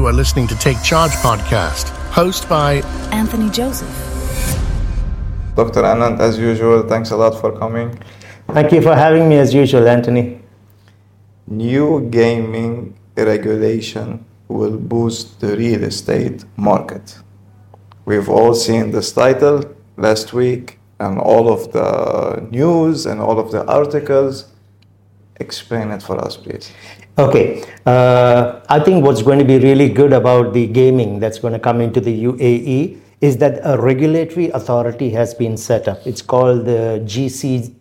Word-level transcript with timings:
You 0.00 0.06
are 0.06 0.14
listening 0.14 0.46
to 0.46 0.56
Take 0.56 0.82
Charge 0.82 1.10
podcast, 1.20 1.90
host 2.08 2.48
by 2.48 2.76
Anthony 3.12 3.50
Joseph. 3.50 3.86
Dr. 5.54 5.82
Anand, 5.82 6.20
as 6.20 6.38
usual, 6.38 6.88
thanks 6.88 7.10
a 7.10 7.16
lot 7.18 7.38
for 7.38 7.52
coming. 7.52 8.02
Thank 8.48 8.72
you 8.72 8.80
for 8.80 8.94
having 8.96 9.28
me 9.28 9.36
as 9.36 9.52
usual, 9.52 9.86
Anthony. 9.86 10.40
New 11.48 12.08
gaming 12.08 12.98
regulation 13.14 14.24
will 14.48 14.78
boost 14.78 15.38
the 15.40 15.54
real 15.54 15.84
estate 15.84 16.46
market. 16.56 17.18
We've 18.06 18.30
all 18.30 18.54
seen 18.54 18.92
this 18.92 19.12
title 19.12 19.64
last 19.98 20.32
week 20.32 20.78
and 20.98 21.18
all 21.18 21.52
of 21.52 21.72
the 21.72 22.48
news 22.50 23.04
and 23.04 23.20
all 23.20 23.38
of 23.38 23.52
the 23.52 23.66
articles. 23.66 24.46
Explain 25.40 25.90
it 25.90 26.02
for 26.02 26.22
us, 26.24 26.36
please. 26.36 26.72
Okay, 27.18 27.64
uh, 27.86 28.60
I 28.68 28.78
think 28.80 29.04
what's 29.04 29.22
going 29.22 29.38
to 29.38 29.44
be 29.44 29.58
really 29.58 29.88
good 29.88 30.12
about 30.12 30.52
the 30.52 30.66
gaming 30.66 31.18
that's 31.18 31.38
going 31.38 31.52
to 31.54 31.58
come 31.58 31.80
into 31.80 32.00
the 32.00 32.24
UAE 32.24 32.98
is 33.20 33.36
that 33.38 33.60
a 33.64 33.76
regulatory 33.80 34.48
authority 34.50 35.10
has 35.10 35.34
been 35.34 35.56
set 35.56 35.88
up. 35.88 36.06
It's 36.06 36.22
called 36.22 36.64
the 36.64 37.02
GCGRA. 37.04 37.72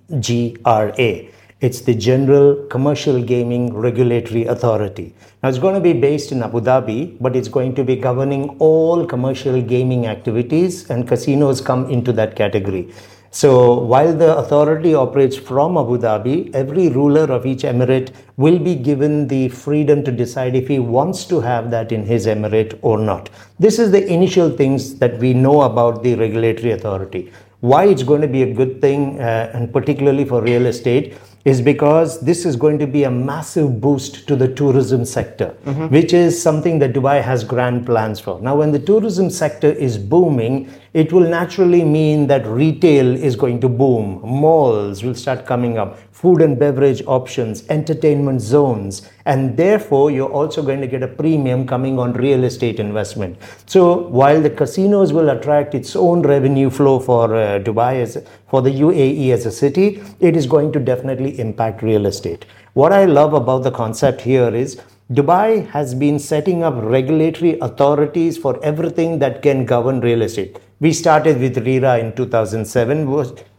It's 1.61 1.81
the 1.81 1.93
General 1.93 2.55
Commercial 2.67 3.21
Gaming 3.21 3.73
Regulatory 3.73 4.45
Authority. 4.45 5.13
Now, 5.43 5.49
it's 5.49 5.59
going 5.59 5.75
to 5.75 5.81
be 5.81 5.93
based 5.93 6.31
in 6.31 6.41
Abu 6.41 6.61
Dhabi, 6.61 7.17
but 7.19 7.35
it's 7.35 7.49
going 7.49 7.75
to 7.75 7.83
be 7.83 7.97
governing 7.97 8.57
all 8.59 9.05
commercial 9.05 9.61
gaming 9.61 10.07
activities, 10.07 10.89
and 10.89 11.07
casinos 11.07 11.59
come 11.61 11.89
into 11.89 12.13
that 12.13 12.35
category. 12.35 12.93
So, 13.31 13.79
while 13.79 14.15
the 14.15 14.37
authority 14.37 14.95
operates 14.95 15.35
from 15.37 15.77
Abu 15.77 15.99
Dhabi, 15.99 16.53
every 16.55 16.89
ruler 16.89 17.31
of 17.31 17.45
each 17.45 17.61
emirate 17.61 18.11
will 18.37 18.57
be 18.57 18.73
given 18.73 19.27
the 19.27 19.49
freedom 19.49 20.03
to 20.05 20.11
decide 20.11 20.55
if 20.55 20.67
he 20.67 20.79
wants 20.79 21.25
to 21.25 21.39
have 21.39 21.69
that 21.69 21.91
in 21.91 22.05
his 22.05 22.25
emirate 22.25 22.79
or 22.81 22.97
not. 22.97 23.29
This 23.59 23.77
is 23.77 23.91
the 23.91 24.03
initial 24.11 24.49
things 24.49 24.95
that 24.95 25.19
we 25.19 25.35
know 25.35 25.61
about 25.61 26.01
the 26.01 26.15
regulatory 26.15 26.71
authority. 26.71 27.31
Why 27.59 27.85
it's 27.85 28.01
going 28.01 28.21
to 28.21 28.27
be 28.27 28.41
a 28.41 28.51
good 28.51 28.81
thing, 28.81 29.19
uh, 29.19 29.51
and 29.53 29.71
particularly 29.71 30.25
for 30.25 30.41
real 30.41 30.65
estate, 30.65 31.15
is 31.45 31.61
because 31.61 32.19
this 32.19 32.45
is 32.45 32.55
going 32.55 32.77
to 32.79 32.87
be 32.87 33.03
a 33.05 33.11
massive 33.11 33.79
boost 33.79 34.27
to 34.27 34.35
the 34.35 34.53
tourism 34.53 35.05
sector, 35.05 35.55
mm-hmm. 35.65 35.87
which 35.87 36.13
is 36.13 36.41
something 36.41 36.79
that 36.79 36.93
Dubai 36.93 37.23
has 37.23 37.43
grand 37.43 37.85
plans 37.85 38.19
for. 38.19 38.41
Now, 38.41 38.57
when 38.57 38.71
the 38.71 38.79
tourism 38.79 39.29
sector 39.29 39.71
is 39.71 39.97
booming, 39.97 40.69
it 40.93 41.13
will 41.13 41.27
naturally 41.29 41.83
mean 41.83 42.27
that 42.27 42.45
retail 42.45 43.15
is 43.15 43.35
going 43.35 43.61
to 43.61 43.69
boom, 43.69 44.19
malls 44.23 45.03
will 45.03 45.15
start 45.15 45.45
coming 45.45 45.77
up, 45.77 45.97
food 46.19 46.41
and 46.41 46.59
beverage 46.59 47.01
options, 47.07 47.63
entertainment 47.69 48.41
zones, 48.41 49.09
and 49.25 49.55
therefore 49.55 50.11
you're 50.11 50.33
also 50.39 50.61
going 50.61 50.81
to 50.81 50.87
get 50.87 51.01
a 51.01 51.07
premium 51.07 51.65
coming 51.65 51.97
on 51.97 52.11
real 52.11 52.43
estate 52.43 52.77
investment. 52.77 53.37
So, 53.65 54.07
while 54.19 54.41
the 54.41 54.49
casinos 54.49 55.13
will 55.13 55.29
attract 55.29 55.73
its 55.73 55.95
own 55.95 56.21
revenue 56.23 56.69
flow 56.69 56.99
for 56.99 57.33
uh, 57.33 57.59
Dubai 57.59 58.01
as 58.01 58.21
for 58.49 58.61
the 58.61 58.69
UAE 58.69 59.31
as 59.31 59.45
a 59.45 59.51
city, 59.51 60.03
it 60.19 60.35
is 60.35 60.45
going 60.45 60.73
to 60.73 60.79
definitely 60.79 61.39
impact 61.39 61.81
real 61.83 62.05
estate. 62.05 62.45
What 62.73 62.91
I 62.91 63.05
love 63.05 63.33
about 63.33 63.63
the 63.63 63.71
concept 63.71 64.19
here 64.19 64.53
is 64.53 64.81
Dubai 65.13 65.69
has 65.69 65.95
been 65.95 66.19
setting 66.19 66.63
up 66.63 66.73
regulatory 66.83 67.57
authorities 67.61 68.37
for 68.37 68.61
everything 68.61 69.19
that 69.19 69.41
can 69.41 69.63
govern 69.65 70.01
real 70.01 70.21
estate. 70.21 70.59
We 70.81 70.91
started 70.91 71.39
with 71.39 71.57
RERA 71.65 71.97
in 71.99 72.13
2007. 72.15 73.07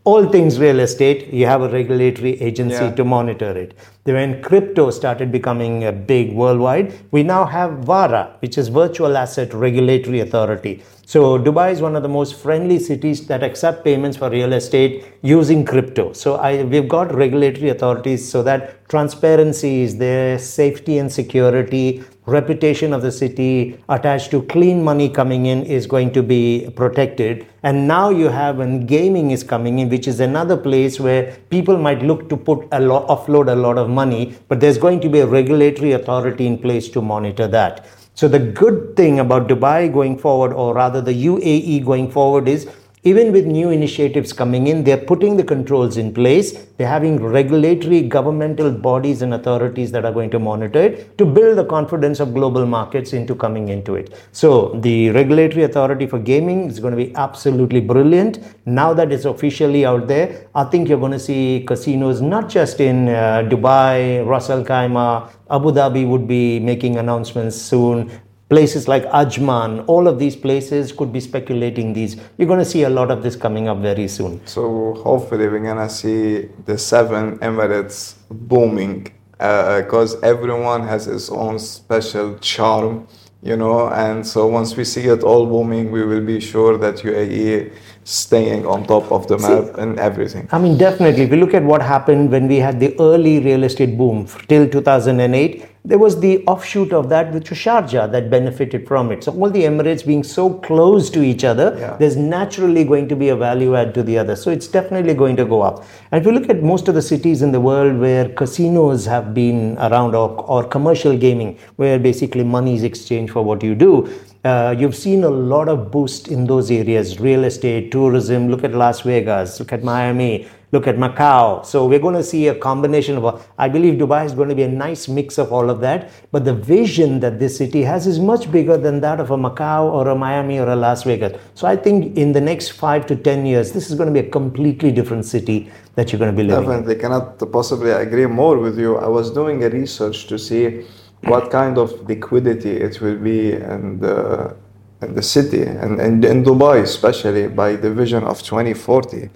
All 0.05 0.27
things 0.27 0.59
real 0.59 0.81
estate, 0.81 1.31
you 1.31 1.45
have 1.45 1.61
a 1.61 1.69
regulatory 1.69 2.41
agency 2.41 2.84
yeah. 2.84 2.95
to 2.95 3.05
monitor 3.05 3.51
it. 3.51 3.75
Then 4.05 4.15
when 4.15 4.42
crypto 4.42 4.89
started 4.89 5.31
becoming 5.31 5.84
a 5.84 5.92
big 5.92 6.33
worldwide, 6.33 6.95
we 7.11 7.23
now 7.23 7.45
have 7.45 7.84
VARA, 7.84 8.34
which 8.39 8.57
is 8.57 8.69
Virtual 8.69 9.19
Asset 9.19 9.53
Regulatory 9.53 10.20
Authority. 10.20 10.83
So 11.05 11.39
Dubai 11.39 11.73
is 11.73 11.83
one 11.83 11.97
of 11.97 12.03
the 12.03 12.09
most 12.09 12.37
friendly 12.37 12.79
cities 12.79 13.27
that 13.27 13.42
accept 13.42 13.84
payments 13.84 14.17
for 14.17 14.31
real 14.31 14.55
estate 14.55 15.05
using 15.20 15.67
crypto. 15.67 16.14
So 16.14 16.36
I, 16.36 16.63
we've 16.63 16.89
got 16.89 17.14
regulatory 17.14 17.69
authorities 17.69 18.27
so 18.27 18.42
that 18.45 18.89
transparency 18.89 19.83
is 19.83 19.98
there, 19.98 20.39
safety 20.39 20.97
and 20.97 21.13
security, 21.13 22.03
reputation 22.30 22.92
of 22.92 23.02
the 23.02 23.13
city 23.13 23.79
attached 23.89 24.30
to 24.30 24.42
clean 24.42 24.83
money 24.83 25.08
coming 25.08 25.46
in 25.46 25.63
is 25.64 25.86
going 25.86 26.13
to 26.13 26.23
be 26.23 26.70
protected. 26.77 27.46
And 27.63 27.86
now 27.86 28.08
you 28.11 28.29
have 28.29 28.57
when 28.57 28.86
gaming 28.86 29.30
is 29.33 29.42
coming 29.42 29.80
in, 29.80 29.91
which 29.91 30.08
is 30.08 30.20
another 30.20 30.57
place 30.57 30.98
where 30.98 31.36
people 31.51 31.77
might 31.77 32.02
look 32.02 32.29
to 32.30 32.36
put 32.36 32.67
a 32.73 32.80
lot, 32.80 33.07
offload 33.08 33.52
a 33.52 33.57
lot 33.57 33.77
of 33.77 33.91
money, 33.91 34.35
but 34.48 34.61
there's 34.61 34.79
going 34.79 35.01
to 35.01 35.08
be 35.08 35.20
a 35.20 35.27
regulatory 35.27 35.92
authority 35.92 36.46
in 36.46 36.57
place 36.57 36.89
to 36.91 37.02
monitor 37.02 37.46
that. 37.48 37.86
So 38.14 38.29
the 38.29 38.39
good 38.39 38.97
thing 38.97 39.18
about 39.20 39.48
Dubai 39.48 39.92
going 39.92 40.18
forward, 40.18 40.52
or 40.52 40.74
rather 40.74 41.01
the 41.01 41.14
UAE 41.27 41.85
going 41.85 42.11
forward, 42.11 42.48
is 42.48 42.68
even 43.02 43.33
with 43.33 43.46
new 43.46 43.70
initiatives 43.70 44.30
coming 44.30 44.66
in, 44.66 44.84
they're 44.84 44.98
putting 44.98 45.38
the 45.38 45.42
controls 45.42 45.96
in 45.96 46.12
place. 46.12 46.66
They're 46.77 46.86
having 46.86 47.16
regulatory 47.22 48.02
governmental 48.02 48.70
bodies 48.70 49.22
and 49.22 49.33
authorities 49.33 49.90
that 49.92 50.05
are 50.05 50.12
going 50.12 50.28
to 50.33 50.38
monitor 50.38 50.80
it 50.80 51.16
to 51.16 51.24
build 51.24 51.56
the 51.56 51.64
confidence 51.64 52.20
of 52.20 52.34
global 52.34 52.66
markets 52.66 53.14
into 53.14 53.34
coming 53.34 53.70
into 53.70 53.94
it. 53.94 54.14
So, 54.33 54.78
the 54.83 55.11
regulatory 55.11 55.64
authority 55.64 56.06
for 56.06 56.18
gaming 56.18 56.68
is 56.68 56.78
going 56.78 56.90
to 56.90 57.02
be 57.02 57.14
absolutely 57.14 57.80
brilliant. 57.80 58.38
Now 58.66 58.92
that 58.92 59.12
it's 59.12 59.24
officially 59.24 59.86
out 59.86 60.06
there, 60.06 60.48
I 60.55 60.64
think 60.64 60.90
you're 60.90 61.00
going 61.00 61.12
to 61.12 61.18
see 61.18 61.64
casinos 61.67 62.20
not 62.20 62.50
just 62.50 62.80
in 62.80 63.08
uh, 63.08 63.48
Dubai, 63.48 64.27
Ras 64.27 64.50
Al 64.50 64.62
Khaimah, 64.62 65.30
Abu 65.50 65.72
Dhabi 65.72 66.06
would 66.06 66.28
be 66.28 66.61
making 66.61 66.96
announcements 66.96 67.56
soon 67.56 68.11
places 68.50 68.88
like 68.88 69.05
Ajman, 69.06 69.84
all 69.86 70.08
of 70.08 70.18
these 70.18 70.36
places 70.36 70.92
could 70.92 71.12
be 71.12 71.20
speculating 71.20 71.92
these. 71.92 72.16
You're 72.36 72.48
going 72.48 72.58
to 72.58 72.64
see 72.64 72.83
a 72.83 72.90
lot 72.90 73.11
of 73.11 73.22
this 73.22 73.36
coming 73.36 73.68
up 73.68 73.78
very 73.78 74.08
soon. 74.08 74.44
So 74.46 74.94
hopefully 74.94 75.48
we're 75.48 75.61
going 75.61 75.88
to 75.88 75.88
see 75.88 76.48
the 76.66 76.77
seven 76.77 77.38
Emirates 77.38 78.16
booming 78.28 79.12
because 79.38 80.16
uh, 80.16 80.20
everyone 80.22 80.83
has 80.83 81.06
its 81.06 81.30
own 81.30 81.58
special 81.61 82.38
charm, 82.40 83.06
you 83.42 83.56
know, 83.56 83.88
and 83.88 84.27
so 84.27 84.46
once 84.46 84.77
we 84.77 84.84
see 84.84 85.05
it 85.06 85.22
all 85.22 85.46
booming, 85.46 85.90
we 85.90 86.05
will 86.05 86.20
be 86.20 86.40
sure 86.40 86.77
that 86.77 86.96
UAE 86.96 87.72
staying 88.05 88.67
on 88.67 88.84
top 88.84 89.11
of 89.11 89.28
the 89.28 89.38
map 89.38 89.64
See, 89.64 89.80
and 89.80 89.98
everything. 89.98 90.48
I 90.52 90.58
mean, 90.58 90.77
definitely. 90.77 91.22
If 91.22 91.30
you 91.30 91.36
look 91.36 91.55
at 91.55 91.62
what 91.62 91.80
happened 91.80 92.30
when 92.30 92.48
we 92.48 92.56
had 92.56 92.80
the 92.80 92.94
early 93.00 93.38
real 93.40 93.62
estate 93.64 93.96
boom 93.96 94.27
till 94.48 94.68
2008, 94.68 95.64
there 95.85 95.98
was 95.98 96.20
the 96.20 96.45
offshoot 96.46 96.92
of 96.92 97.08
that, 97.08 97.33
which 97.33 97.48
was 97.51 97.58
Sharjah, 97.58 98.13
that 98.13 98.29
benefited 98.29 98.86
from 98.86 99.11
it. 99.11 99.24
So, 99.24 99.33
all 99.33 99.51
the 99.51 99.63
Emirates 99.63 100.07
being 100.07 100.23
so 100.23 100.55
close 100.55 101.08
to 101.11 101.23
each 101.23 101.42
other, 101.42 101.74
yeah. 101.79 101.96
there's 101.96 102.17
naturally 102.17 102.85
going 102.85 103.08
to 103.08 103.17
be 103.17 103.30
a 103.30 103.36
value 103.36 103.74
add 103.74 103.95
to 103.95 104.02
the 104.02 104.18
other. 104.18 104.36
So, 104.36 104.51
it's 104.51 104.68
definitely 104.68 105.14
going 105.14 105.36
to 105.36 105.46
go 105.46 105.63
up. 105.63 105.85
And 106.11 106.20
if 106.20 106.27
you 106.27 106.33
look 106.33 106.51
at 106.51 106.63
most 106.63 106.89
of 106.89 106.95
the 106.95 107.02
cities 107.02 107.41
in 107.41 107.52
the 107.52 107.61
world 107.61 107.98
where 107.98 108.29
casinos 108.29 109.07
have 109.07 109.33
been 109.33 109.79
around 109.79 110.14
or, 110.14 110.29
or 110.42 110.64
commercial 110.64 111.17
gaming, 111.17 111.58
where 111.77 111.98
basically 111.98 112.45
money 112.45 112.74
is 112.74 112.83
exchanged 112.83 113.33
for 113.33 113.42
what 113.42 113.62
you 113.62 113.74
do, 113.74 114.08
uh, 114.45 114.74
you've 114.78 114.96
seen 114.96 115.24
a 115.24 115.28
lot 115.28 115.68
of 115.68 115.90
boost 115.90 116.28
in 116.28 116.46
those 116.46 116.70
areas 116.70 117.20
real 117.20 117.45
estate 117.45 117.92
tourism 117.92 118.48
look 118.48 118.64
at 118.64 118.73
las 118.73 119.02
vegas 119.02 119.61
look 119.61 119.73
at 119.73 119.84
miami 119.84 120.48
look 120.73 120.86
at 120.86 120.96
macau. 120.96 121.67
So 121.67 121.86
we're 121.86 121.98
going 121.98 122.14
to 122.14 122.23
see 122.23 122.46
a 122.46 122.55
combination 122.55 123.17
of 123.17 123.46
i 123.58 123.68
believe 123.68 123.98
dubai 123.98 124.24
is 124.24 124.33
going 124.33 124.48
to 124.48 124.55
be 124.55 124.62
a 124.62 124.68
nice 124.68 125.08
mix 125.08 125.36
of 125.36 125.52
all 125.52 125.68
of 125.68 125.80
that 125.80 126.11
but 126.30 126.45
the 126.45 126.55
vision 126.55 127.20
that 127.20 127.39
this 127.39 127.56
city 127.58 127.83
has 127.83 128.06
is 128.06 128.19
much 128.19 128.50
bigger 128.50 128.76
than 128.76 129.00
that 129.00 129.20
of 129.20 129.31
a 129.31 129.37
macau 129.37 129.93
or 129.93 130.08
a 130.08 130.14
miami 130.14 130.58
or 130.58 130.69
a 130.69 130.76
las 130.76 131.02
vegas. 131.02 131.38
So 131.55 131.67
i 131.67 131.76
think 131.76 132.17
in 132.17 132.32
the 132.32 132.40
next 132.40 132.70
five 132.70 133.06
to 133.06 133.17
ten 133.17 133.44
years 133.44 133.73
this 133.73 133.90
is 133.90 133.96
going 133.96 134.08
to 134.14 134.23
be 134.23 134.26
a 134.26 134.31
completely 134.31 134.93
different 134.93 135.25
city 135.25 135.70
that 135.96 136.12
you're 136.12 136.19
going 136.19 136.31
to 136.31 136.37
be 136.37 136.44
living 136.44 136.64
definitely. 136.64 136.94
In. 136.94 137.00
cannot 137.00 137.52
possibly 137.52 137.90
agree 137.90 138.26
more 138.26 138.58
with 138.58 138.79
you. 138.79 138.96
I 138.96 139.08
was 139.08 139.31
doing 139.31 139.64
a 139.64 139.69
research 139.69 140.29
to 140.29 140.38
see 140.38 140.87
what 141.25 141.50
kind 141.50 141.79
of 141.79 142.08
liquidity 142.08 142.70
it 142.70 143.00
will 143.00 143.17
be 143.17 143.53
in 143.53 144.00
the, 144.00 144.56
in 145.03 145.15
the 145.15 145.23
city. 145.23 145.62
And, 145.62 146.00
and 146.00 146.25
in 146.25 146.43
Dubai 146.43 146.83
especially 146.83 147.49
by 147.49 147.77
the 147.77 147.93
vision 147.93 148.25
of 148.25 148.43
2040 148.43 149.31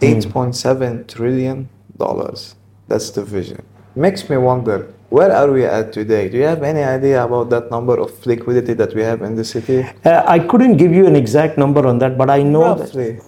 8.7 0.00 1.06
trillion 1.06 1.68
dollars. 1.96 2.56
That's 2.88 3.10
the 3.10 3.24
vision. 3.24 3.64
Makes 3.94 4.28
me 4.28 4.36
wonder 4.36 4.92
where 5.08 5.32
are 5.32 5.50
we 5.50 5.64
at 5.64 5.92
today? 5.92 6.28
Do 6.28 6.36
you 6.36 6.44
have 6.44 6.62
any 6.62 6.82
idea 6.82 7.24
about 7.24 7.48
that 7.50 7.70
number 7.70 7.98
of 7.98 8.10
liquidity 8.26 8.74
that 8.74 8.94
we 8.94 9.02
have 9.02 9.22
in 9.22 9.36
the 9.36 9.44
city? 9.44 9.86
Uh, 10.04 10.22
i 10.26 10.38
couldn't 10.38 10.76
give 10.76 10.92
you 10.92 11.06
an 11.06 11.16
exact 11.16 11.56
number 11.56 11.86
on 11.86 11.98
that 11.98 12.18
but 12.18 12.28
i 12.30 12.42
know 12.42 12.62
Roughly. 12.62 13.12
that 13.12 13.24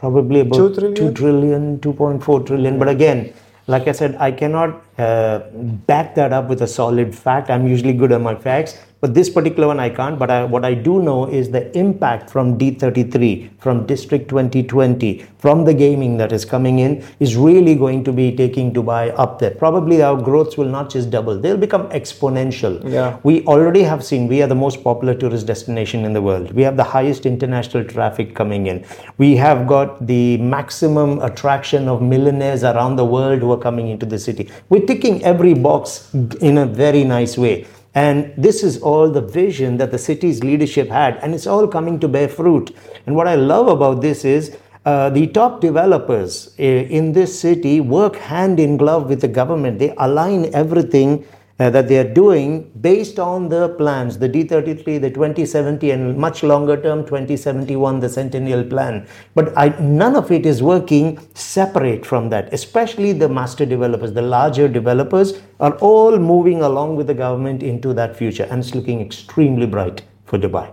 probably 0.00 0.40
about 0.40 0.56
2 0.56 0.74
trillion? 0.74 0.94
2 0.94 1.12
trillion 1.12 1.78
2.4 1.80 2.46
trillion. 2.46 2.78
But 2.78 2.88
again 2.88 3.32
like 3.66 3.88
I 3.88 3.92
said, 3.92 4.16
I 4.16 4.32
cannot 4.32 4.82
uh, 4.98 5.40
back 5.86 6.14
that 6.14 6.32
up 6.32 6.48
with 6.48 6.62
a 6.62 6.66
solid 6.66 7.14
fact. 7.14 7.50
I'm 7.50 7.66
usually 7.66 7.92
good 7.92 8.12
at 8.12 8.20
my 8.20 8.34
facts, 8.34 8.78
but 9.00 9.14
this 9.14 9.30
particular 9.30 9.66
one 9.68 9.80
I 9.80 9.88
can't. 9.88 10.18
But 10.18 10.30
I, 10.30 10.44
what 10.44 10.64
I 10.64 10.74
do 10.74 11.02
know 11.02 11.26
is 11.26 11.50
the 11.50 11.76
impact 11.76 12.30
from 12.30 12.58
D33, 12.58 13.50
from 13.58 13.86
District 13.86 14.28
2020, 14.28 15.26
from 15.38 15.64
the 15.64 15.72
gaming 15.72 16.18
that 16.18 16.32
is 16.32 16.44
coming 16.44 16.80
in 16.80 17.04
is 17.18 17.36
really 17.36 17.74
going 17.74 18.04
to 18.04 18.12
be 18.12 18.34
taking 18.36 18.72
Dubai 18.72 19.14
up 19.18 19.38
there. 19.38 19.52
Probably 19.52 20.02
our 20.02 20.20
growths 20.20 20.56
will 20.56 20.68
not 20.68 20.90
just 20.90 21.10
double, 21.10 21.38
they'll 21.38 21.56
become 21.56 21.88
exponential. 21.90 22.82
Yeah. 22.90 23.18
We 23.22 23.44
already 23.46 23.82
have 23.82 24.04
seen 24.04 24.28
we 24.28 24.42
are 24.42 24.46
the 24.46 24.54
most 24.54 24.84
popular 24.84 25.14
tourist 25.14 25.46
destination 25.46 26.04
in 26.04 26.12
the 26.12 26.22
world. 26.22 26.52
We 26.52 26.62
have 26.62 26.76
the 26.76 26.84
highest 26.84 27.24
international 27.26 27.84
traffic 27.84 28.34
coming 28.34 28.66
in. 28.66 28.84
We 29.16 29.36
have 29.36 29.66
got 29.66 30.06
the 30.06 30.36
maximum 30.38 31.20
attraction 31.22 31.88
of 31.88 32.02
millionaires 32.02 32.64
around 32.64 32.96
the 32.96 33.04
world 33.04 33.40
who 33.40 33.50
are 33.52 33.58
coming 33.58 33.88
into 33.88 34.06
the 34.06 34.18
city. 34.18 34.50
We're 34.68 34.86
ticking 34.86 35.24
every 35.24 35.54
box 35.54 36.12
in 36.40 36.58
a 36.58 36.66
very 36.66 37.04
nice 37.04 37.38
way. 37.38 37.66
And 37.94 38.32
this 38.36 38.62
is 38.62 38.80
all 38.82 39.10
the 39.10 39.20
vision 39.20 39.76
that 39.78 39.90
the 39.90 39.98
city's 39.98 40.44
leadership 40.44 40.88
had, 40.88 41.16
and 41.16 41.34
it's 41.34 41.46
all 41.46 41.66
coming 41.66 41.98
to 42.00 42.08
bear 42.08 42.28
fruit. 42.28 42.74
And 43.06 43.16
what 43.16 43.26
I 43.26 43.34
love 43.34 43.66
about 43.66 44.00
this 44.00 44.24
is 44.24 44.56
uh, 44.84 45.10
the 45.10 45.26
top 45.26 45.60
developers 45.60 46.54
uh, 46.58 46.62
in 46.62 47.12
this 47.12 47.38
city 47.38 47.80
work 47.80 48.16
hand 48.16 48.60
in 48.60 48.76
glove 48.76 49.08
with 49.08 49.20
the 49.20 49.28
government. 49.28 49.78
They 49.78 49.92
align 49.98 50.54
everything 50.54 51.26
that 51.68 51.88
they 51.88 51.98
are 51.98 52.14
doing 52.14 52.70
based 52.80 53.18
on 53.18 53.50
the 53.50 53.68
plans, 53.70 54.16
the 54.16 54.28
D33, 54.28 54.98
the 54.98 55.10
2070, 55.10 55.90
and 55.90 56.16
much 56.16 56.42
longer 56.42 56.80
term 56.80 57.04
2071, 57.04 58.00
the 58.00 58.08
Centennial 58.08 58.64
Plan. 58.64 59.06
But 59.34 59.52
I, 59.58 59.68
none 59.78 60.16
of 60.16 60.30
it 60.30 60.46
is 60.46 60.62
working 60.62 61.18
separate 61.34 62.06
from 62.06 62.30
that, 62.30 62.50
especially 62.54 63.12
the 63.12 63.28
master 63.28 63.66
developers, 63.66 64.14
the 64.14 64.22
larger 64.22 64.68
developers 64.68 65.42
are 65.60 65.74
all 65.80 66.18
moving 66.18 66.62
along 66.62 66.96
with 66.96 67.08
the 67.08 67.14
government 67.14 67.62
into 67.62 67.92
that 67.92 68.16
future, 68.16 68.46
and 68.50 68.60
it's 68.60 68.74
looking 68.74 69.02
extremely 69.02 69.66
bright 69.66 70.00
for 70.24 70.38
Dubai. 70.38 70.72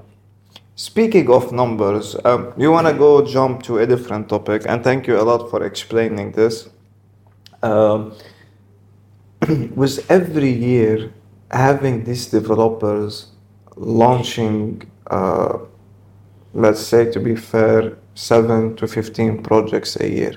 Speaking 0.75 1.29
of 1.29 1.51
numbers, 1.51 2.15
um, 2.23 2.53
you 2.55 2.71
want 2.71 2.87
to 2.87 2.93
go 2.93 3.25
jump 3.25 3.63
to 3.63 3.79
a 3.79 3.85
different 3.85 4.29
topic, 4.29 4.61
and 4.69 4.83
thank 4.83 5.05
you 5.07 5.19
a 5.19 5.23
lot 5.23 5.49
for 5.49 5.65
explaining 5.65 6.31
this. 6.31 6.69
Um, 7.61 8.13
with 9.75 10.09
every 10.09 10.51
year 10.51 11.13
having 11.51 12.03
these 12.03 12.27
developers 12.27 13.27
launching, 13.75 14.89
uh, 15.07 15.59
let's 16.53 16.81
say 16.81 17.11
to 17.11 17.19
be 17.19 17.35
fair, 17.35 17.97
7 18.15 18.75
to 18.77 18.87
15 18.87 19.43
projects 19.43 19.95
a 19.97 20.09
year. 20.09 20.33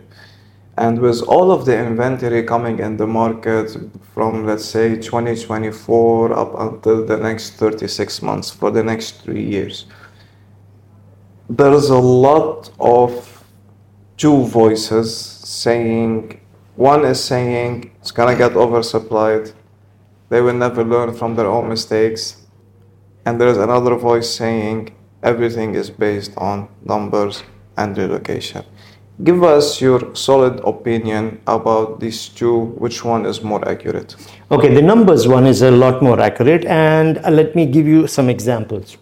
And 0.77 0.99
with 0.99 1.23
all 1.23 1.51
of 1.51 1.67
the 1.67 1.77
inventory 1.79 2.43
coming 2.43 2.79
in 2.79 2.97
the 2.97 3.07
market 3.07 3.77
from, 4.15 4.47
let's 4.47 4.65
say, 4.65 4.97
2024 4.97 6.33
up 6.33 6.59
until 6.59 7.05
the 7.05 7.17
next 7.17 7.55
36 7.55 8.23
months 8.23 8.51
for 8.51 8.71
the 8.71 8.83
next 8.83 9.23
three 9.23 9.45
years, 9.45 9.87
there's 11.49 11.91
a 11.91 11.99
lot 11.99 12.71
of 12.79 13.45
two 14.17 14.45
voices 14.45 15.15
saying 15.17 16.41
one 16.77 17.05
is 17.05 17.23
saying 17.23 17.91
it's 18.01 18.11
gonna 18.11 18.37
get 18.37 18.53
oversupplied, 18.53 19.53
they 20.29 20.41
will 20.41 20.55
never 20.55 20.85
learn 20.85 21.13
from 21.15 21.35
their 21.35 21.47
own 21.47 21.69
mistakes, 21.69 22.47
and 23.27 23.41
there's 23.41 23.59
another 23.59 23.97
voice 23.97 24.29
saying 24.35 24.95
everything 25.23 25.75
is 25.75 25.91
based 25.91 26.33
on 26.37 26.69
numbers 26.85 27.43
and 27.77 27.97
relocation. 27.97 28.65
Give 29.23 29.45
us 29.45 29.83
your 29.83 30.15
solid 30.15 30.61
opinion 30.65 31.41
about 31.47 32.01
these 32.01 32.29
two, 32.29 32.59
which 32.79 33.05
one 33.05 33.27
is 33.27 33.43
more 33.43 33.67
accurate? 33.69 34.17
Okay, 34.51 34.73
the 34.73 34.81
numbers 34.81 35.29
one 35.29 35.47
is 35.47 35.61
a 35.61 35.71
lot 35.71 36.03
more 36.03 36.19
accurate, 36.19 36.65
and 36.65 37.19
uh, 37.19 37.31
let 37.31 37.55
me 37.55 37.67
give 37.67 37.87
you 37.87 38.07
some 38.07 38.31
examples. 38.31 38.97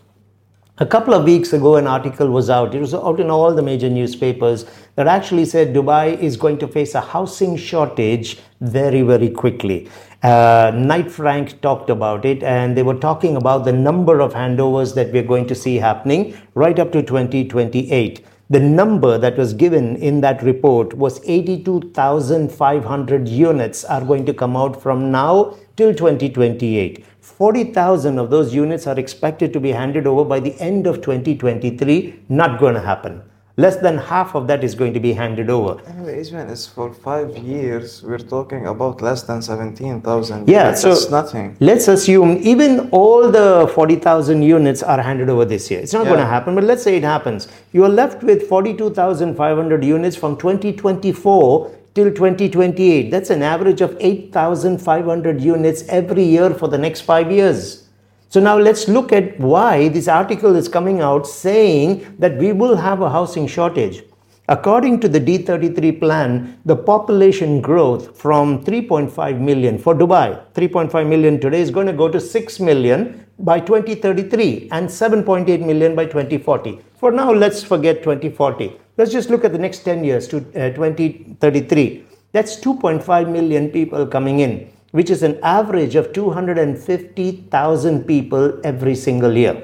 A 0.79 0.87
couple 0.87 1.15
of 1.15 1.25
weeks 1.25 1.53
ago, 1.53 1.77
an 1.77 1.87
article 1.87 2.31
was 2.31 2.51
out. 2.51 2.75
It 2.75 2.81
was 2.81 2.95
out 2.95 3.21
in 3.21 3.31
all 3.31 3.55
the 3.55 3.63
major 3.63 3.89
newspapers 3.89 4.65
that 4.99 5.07
actually 5.07 5.45
said 5.45 5.73
Dubai 5.73 6.19
is 6.19 6.37
going 6.37 6.59
to 6.59 6.67
face 6.67 6.97
a 6.97 7.01
housing 7.01 7.57
shortage 7.57 8.41
very, 8.61 9.03
very 9.03 9.31
quickly. 9.31 9.89
Uh, 10.25 10.73
Knight 10.75 11.09
Frank 11.09 11.61
talked 11.61 11.89
about 11.89 12.25
it, 12.25 12.43
and 12.43 12.77
they 12.77 12.83
were 12.83 12.97
talking 12.97 13.37
about 13.37 13.65
the 13.65 13.73
number 13.73 14.19
of 14.19 14.35
handovers 14.35 14.97
that 14.97 15.13
we're 15.13 15.23
going 15.23 15.47
to 15.47 15.55
see 15.55 15.77
happening 15.77 16.37
right 16.55 16.81
up 16.81 16.91
to 16.91 17.01
2028. 17.01 18.27
The 18.51 18.59
number 18.59 19.19
that 19.19 19.39
was 19.39 19.55
given 19.55 19.95
in 19.95 20.21
that 20.23 20.43
report 20.43 20.95
was 20.95 21.21
82,500 21.25 23.29
units 23.29 23.85
are 23.85 24.05
going 24.05 24.27
to 24.27 24.35
come 24.35 24.57
out 24.57 24.83
from 24.83 25.13
now 25.13 25.57
till 25.77 25.95
2028. 25.95 27.05
40,000 27.21 28.19
of 28.19 28.31
those 28.31 28.53
units 28.53 28.89
are 28.89 28.99
expected 28.99 29.53
to 29.53 29.61
be 29.61 29.71
handed 29.71 30.09
over 30.09 30.25
by 30.25 30.41
the 30.41 30.59
end 30.59 30.89
of 30.89 30.97
2023. 30.97 32.25
Not 32.29 32.59
going 32.59 32.75
to 32.75 32.81
happen. 32.81 33.23
Less 33.59 33.75
than 33.75 33.99
half 33.99 34.37
of 34.37 34.47
that 34.47 34.63
is 34.63 34.77
going 34.77 34.95
to 34.95 35.01
be 35.01 35.13
handed 35.13 35.51
over. 35.51 35.81
Anyway, 35.89 36.21
Ismail, 36.21 36.49
it's 36.49 36.65
for 36.69 36.95
five 36.95 37.37
years. 37.39 38.05
We're 38.05 38.19
talking 38.37 38.69
about 38.69 39.03
less 39.03 39.25
than 39.25 39.43
17,000 39.43 40.49
Yeah, 40.49 40.67
units. 40.67 40.83
so 40.83 40.93
it's 40.93 41.11
nothing. 41.11 41.57
Let's 41.59 41.89
assume 41.89 42.39
even 42.41 42.89
all 42.91 43.33
the 43.33 43.69
40,000 43.75 44.43
units 44.43 44.85
are 44.85 45.03
handed 45.03 45.29
over 45.29 45.45
this 45.45 45.73
year. 45.73 45.81
It's 45.81 45.93
not 45.93 46.05
going 46.05 46.21
to 46.21 46.25
happen, 46.27 46.55
but 46.55 46.63
let's 46.63 46.85
say 46.85 46.97
it 46.97 47.03
happens. 47.03 47.49
You 47.73 47.83
are 47.85 47.89
left 47.89 48.23
with 48.23 48.49
42,500 48.49 49.83
units 49.85 50.15
from 50.15 50.37
2024 50.37 51.73
till 51.97 52.11
2028. 52.13 53.11
That's 53.11 53.31
an 53.31 53.43
average 53.43 53.81
of 53.81 53.97
8,500 53.99 55.41
units 55.41 55.83
every 55.89 56.23
year 56.23 56.55
for 56.55 56.69
the 56.69 56.79
next 56.79 57.01
five 57.01 57.33
years. 57.33 57.88
So 58.31 58.41
now 58.41 58.59
let's 58.59 58.89
look 58.89 59.13
at 59.13 59.41
why 59.41 59.89
this 59.89 60.07
article 60.07 60.55
is 60.55 60.69
coming 60.69 61.01
out 61.01 61.27
saying 61.27 62.17
that 62.19 62.37
we 62.37 62.53
will 62.53 62.77
have 62.77 63.01
a 63.01 63.09
housing 63.09 63.47
shortage. 63.47 64.03
According 64.51 65.01
to 65.01 65.09
the 65.09 65.21
D33 65.21 66.01
plan, 66.01 66.59
the 66.65 66.77
population 66.77 67.61
growth 67.61 68.19
from 68.19 68.65
3.5 68.65 69.41
million 69.41 69.79
for 69.79 69.95
Dubai, 69.95 70.41
3.5 70.55 71.07
million 71.09 71.39
today 71.39 71.61
is 71.61 71.71
going 71.71 71.87
to 71.87 71.93
go 71.93 72.09
to 72.09 72.19
6 72.19 72.61
million 72.61 73.27
by 73.39 73.61
2033 73.61 74.69
and 74.73 74.89
7.8 74.89 75.65
million 75.65 75.95
by 75.95 76.05
2040. 76.05 76.81
For 76.99 77.13
now, 77.13 77.33
let's 77.33 77.63
forget 77.63 78.03
2040. 78.03 78.73
Let's 78.97 79.13
just 79.13 79.31
look 79.31 79.45
at 79.45 79.53
the 79.53 79.59
next 79.59 79.81
10 79.81 80.03
years 80.03 80.27
to 80.29 80.39
uh, 80.39 80.71
2033. 80.75 82.05
That's 82.33 82.57
2.5 82.57 83.31
million 83.31 83.71
people 83.71 84.07
coming 84.07 84.41
in, 84.41 84.71
which 84.93 85.11
is 85.11 85.23
an 85.23 85.39
average 85.43 85.95
of 85.95 86.13
250,000 86.13 88.05
people 88.05 88.61
every 88.65 88.95
single 88.95 89.37
year. 89.37 89.63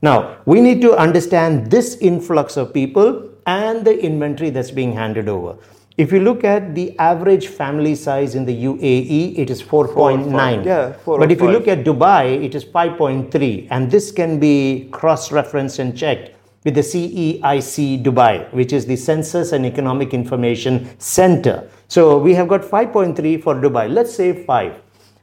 Now, 0.00 0.36
we 0.46 0.60
need 0.60 0.80
to 0.82 0.96
understand 0.96 1.70
this 1.70 1.96
influx 1.96 2.56
of 2.56 2.72
people 2.72 3.30
and 3.46 3.84
the 3.84 3.98
inventory 3.98 4.50
that's 4.50 4.70
being 4.70 4.92
handed 4.92 5.28
over. 5.28 5.56
If 5.96 6.12
you 6.12 6.20
look 6.20 6.44
at 6.44 6.76
the 6.76 6.96
average 7.00 7.48
family 7.48 7.96
size 7.96 8.36
in 8.36 8.44
the 8.44 8.54
UAE, 8.64 9.36
it 9.36 9.50
is 9.50 9.60
4.9. 9.60 10.64
yeah, 10.64 10.92
four 10.92 11.18
but 11.18 11.28
or 11.28 11.32
if 11.32 11.40
you 11.40 11.50
look 11.50 11.66
at 11.66 11.82
Dubai, 11.84 12.44
it 12.44 12.54
is 12.54 12.64
5.3. 12.64 13.66
And 13.70 13.90
this 13.90 14.12
can 14.12 14.38
be 14.38 14.88
cross 14.92 15.32
referenced 15.32 15.80
and 15.80 15.98
checked 15.98 16.30
with 16.64 16.76
the 16.76 16.82
CEIC 16.82 18.04
Dubai, 18.04 18.52
which 18.52 18.72
is 18.72 18.86
the 18.86 18.94
Census 18.94 19.50
and 19.50 19.66
Economic 19.66 20.14
Information 20.14 20.88
Center. 21.00 21.68
So 21.88 22.18
we 22.18 22.34
have 22.34 22.48
got 22.48 22.62
5.3 22.62 23.42
for 23.42 23.54
Dubai. 23.54 23.90
Let's 23.92 24.14
say 24.14 24.44
5. 24.44 24.74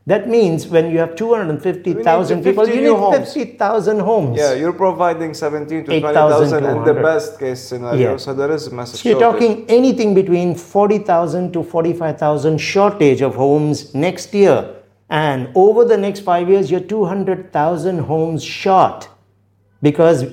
That 0.08 0.30
means 0.30 0.68
when 0.68 0.92
you 0.92 1.00
have 1.00 1.16
250,000 1.16 2.44
people, 2.44 2.68
you 2.70 2.94
need 2.94 3.18
50,000 3.18 4.00
homes. 4.00 4.38
Yeah, 4.38 4.54
you're 4.54 4.74
providing 4.74 5.34
17 5.34 5.86
to 5.86 6.00
20,000 6.00 6.64
in 6.64 6.84
the 6.84 6.94
best 6.94 7.40
case 7.40 7.60
scenario, 7.60 8.12
Yeah. 8.12 8.18
so 8.18 8.34
there 8.36 8.52
is 8.52 8.68
a 8.68 8.74
massive 8.74 9.00
So 9.00 9.10
you're 9.10 9.20
shortage. 9.20 9.42
talking 9.42 9.66
anything 9.68 10.14
between 10.14 10.54
40,000 10.54 11.52
to 11.54 11.64
45,000 11.64 12.60
shortage 12.60 13.22
of 13.22 13.34
homes 13.34 13.96
next 13.96 14.32
year. 14.36 14.70
And 15.10 15.50
over 15.56 15.86
the 15.86 15.98
next 15.98 16.20
five 16.20 16.50
years, 16.50 16.70
you're 16.70 16.80
200,000 16.82 18.00
homes 18.00 18.44
short. 18.44 19.08
Because 19.82 20.26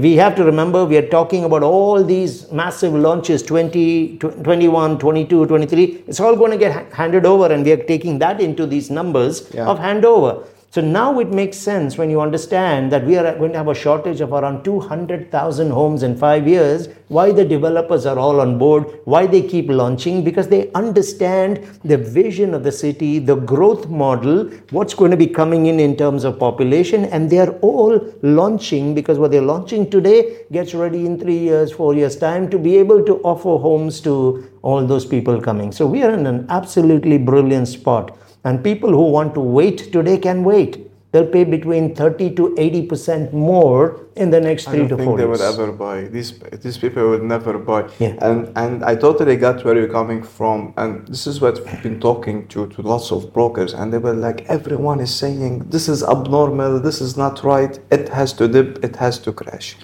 we 0.00 0.16
have 0.16 0.34
to 0.36 0.44
remember, 0.44 0.84
we 0.86 0.96
are 0.96 1.06
talking 1.08 1.44
about 1.44 1.62
all 1.62 2.02
these 2.02 2.50
massive 2.50 2.94
launches 2.94 3.42
20, 3.42 4.16
21, 4.18 4.98
22, 4.98 5.46
23. 5.46 6.04
It's 6.06 6.18
all 6.18 6.34
going 6.34 6.50
to 6.50 6.56
get 6.56 6.90
handed 6.94 7.26
over, 7.26 7.52
and 7.52 7.62
we 7.62 7.72
are 7.72 7.84
taking 7.84 8.18
that 8.20 8.40
into 8.40 8.66
these 8.66 8.90
numbers 8.90 9.50
Yeah. 9.52 9.66
of 9.66 9.78
handover. 9.78 10.46
So 10.72 10.80
now 10.80 11.18
it 11.18 11.28
makes 11.28 11.58
sense 11.58 11.98
when 11.98 12.08
you 12.08 12.22
understand 12.22 12.90
that 12.92 13.04
we 13.04 13.18
are 13.18 13.36
going 13.36 13.52
to 13.52 13.58
have 13.58 13.68
a 13.68 13.74
shortage 13.74 14.22
of 14.22 14.32
around 14.32 14.64
200,000 14.64 15.70
homes 15.70 16.02
in 16.02 16.16
five 16.16 16.48
years. 16.48 16.88
Why 17.08 17.30
the 17.30 17.44
developers 17.44 18.06
are 18.06 18.18
all 18.18 18.40
on 18.40 18.56
board, 18.56 18.86
why 19.04 19.26
they 19.26 19.42
keep 19.42 19.68
launching, 19.68 20.24
because 20.24 20.48
they 20.48 20.72
understand 20.72 21.58
the 21.84 21.98
vision 21.98 22.54
of 22.54 22.64
the 22.64 22.72
city, 22.72 23.18
the 23.18 23.34
growth 23.34 23.90
model, 23.90 24.48
what's 24.70 24.94
going 24.94 25.10
to 25.10 25.16
be 25.18 25.26
coming 25.26 25.66
in 25.66 25.78
in 25.78 25.94
terms 25.94 26.24
of 26.24 26.38
population, 26.38 27.04
and 27.04 27.28
they 27.28 27.38
are 27.38 27.50
all 27.58 28.00
launching 28.22 28.94
because 28.94 29.18
what 29.18 29.30
they're 29.30 29.42
launching 29.42 29.90
today 29.90 30.38
gets 30.52 30.72
ready 30.72 31.04
in 31.04 31.20
three 31.20 31.36
years, 31.36 31.70
four 31.70 31.92
years' 31.92 32.16
time 32.16 32.48
to 32.48 32.58
be 32.58 32.78
able 32.78 33.04
to 33.04 33.20
offer 33.24 33.58
homes 33.58 34.00
to 34.00 34.50
all 34.62 34.86
those 34.86 35.04
people 35.04 35.38
coming. 35.38 35.70
So 35.70 35.86
we 35.86 36.02
are 36.02 36.14
in 36.14 36.26
an 36.26 36.46
absolutely 36.48 37.18
brilliant 37.18 37.68
spot. 37.68 38.16
And 38.44 38.62
people 38.62 38.90
who 38.90 39.10
want 39.10 39.34
to 39.34 39.40
wait 39.40 39.92
today 39.92 40.18
can 40.18 40.44
wait. 40.44 40.88
They'll 41.12 41.26
pay 41.26 41.44
between 41.44 41.94
30 41.94 42.34
to 42.36 42.54
80% 42.58 43.34
more 43.34 44.06
in 44.16 44.30
the 44.30 44.40
next 44.40 44.66
I 44.66 44.70
three 44.70 44.80
don't 44.80 44.88
to 44.88 44.96
think 44.96 45.08
four 45.08 45.16
they 45.18 45.24
years. 45.24 45.40
would 45.40 45.46
ever 45.46 45.70
buy. 45.70 46.04
These 46.04 46.38
these 46.62 46.78
people 46.78 47.10
would 47.10 47.22
never 47.22 47.58
buy. 47.58 47.90
Yeah. 47.98 48.16
And 48.22 48.50
and 48.56 48.82
I 48.82 48.94
totally 48.96 49.36
got 49.36 49.62
where 49.62 49.76
you're 49.76 49.92
coming 50.00 50.22
from. 50.22 50.72
And 50.78 51.06
this 51.06 51.26
is 51.26 51.42
what 51.42 51.60
I've 51.68 51.82
been 51.82 52.00
talking 52.00 52.48
to 52.48 52.66
to 52.68 52.80
lots 52.80 53.12
of 53.12 53.30
brokers, 53.34 53.74
and 53.74 53.92
they 53.92 53.98
were 53.98 54.14
like, 54.14 54.46
everyone 54.48 55.00
is 55.00 55.14
saying 55.14 55.68
this 55.68 55.86
is 55.86 56.02
abnormal, 56.02 56.80
this 56.80 57.02
is 57.02 57.18
not 57.18 57.44
right. 57.44 57.78
It 57.90 58.08
has 58.08 58.32
to 58.34 58.48
dip, 58.48 58.82
it 58.82 58.96
has 58.96 59.18
to 59.18 59.32
crash. 59.32 59.76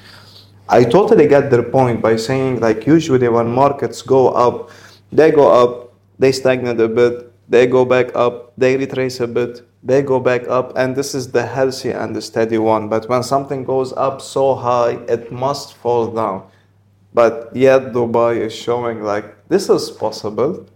I 0.71 0.85
totally 0.85 1.29
get 1.29 1.51
their 1.51 1.63
point 1.63 2.01
by 2.01 2.17
saying 2.17 2.61
like 2.61 2.87
usually 2.87 3.29
when 3.29 3.49
markets 3.49 4.01
go 4.01 4.29
up, 4.29 4.71
they 5.13 5.31
go 5.31 5.49
up, 5.63 5.93
they 6.19 6.33
stagnate 6.33 6.81
a 6.81 6.89
bit, 6.89 7.28
they 7.49 7.67
go 7.67 7.85
back 7.85 8.15
up, 8.15 8.53
they 8.57 8.77
retrace 8.77 9.21
a 9.21 9.27
bit, 9.27 9.63
they 9.83 10.03
go 10.03 10.21
back 10.21 10.47
up, 10.49 10.77
and 10.77 10.95
this 10.95 11.15
is 11.15 11.33
the 11.33 11.47
healthy 11.47 11.91
and 11.91 12.15
the 12.15 12.21
steady 12.21 12.59
one. 12.59 12.89
But 12.89 13.09
when 13.09 13.23
something 13.23 13.65
goes 13.65 13.93
up 13.95 14.21
so 14.21 14.55
high, 14.55 14.99
it 15.09 15.33
must 15.33 15.75
fall 15.75 16.09
down. 16.09 16.47
But 17.15 17.51
yet 17.57 17.93
Dubai 17.93 18.37
is 18.37 18.55
showing 18.55 19.03
like 19.03 19.49
this 19.49 19.71
is 19.71 19.91
possible. 19.91 20.67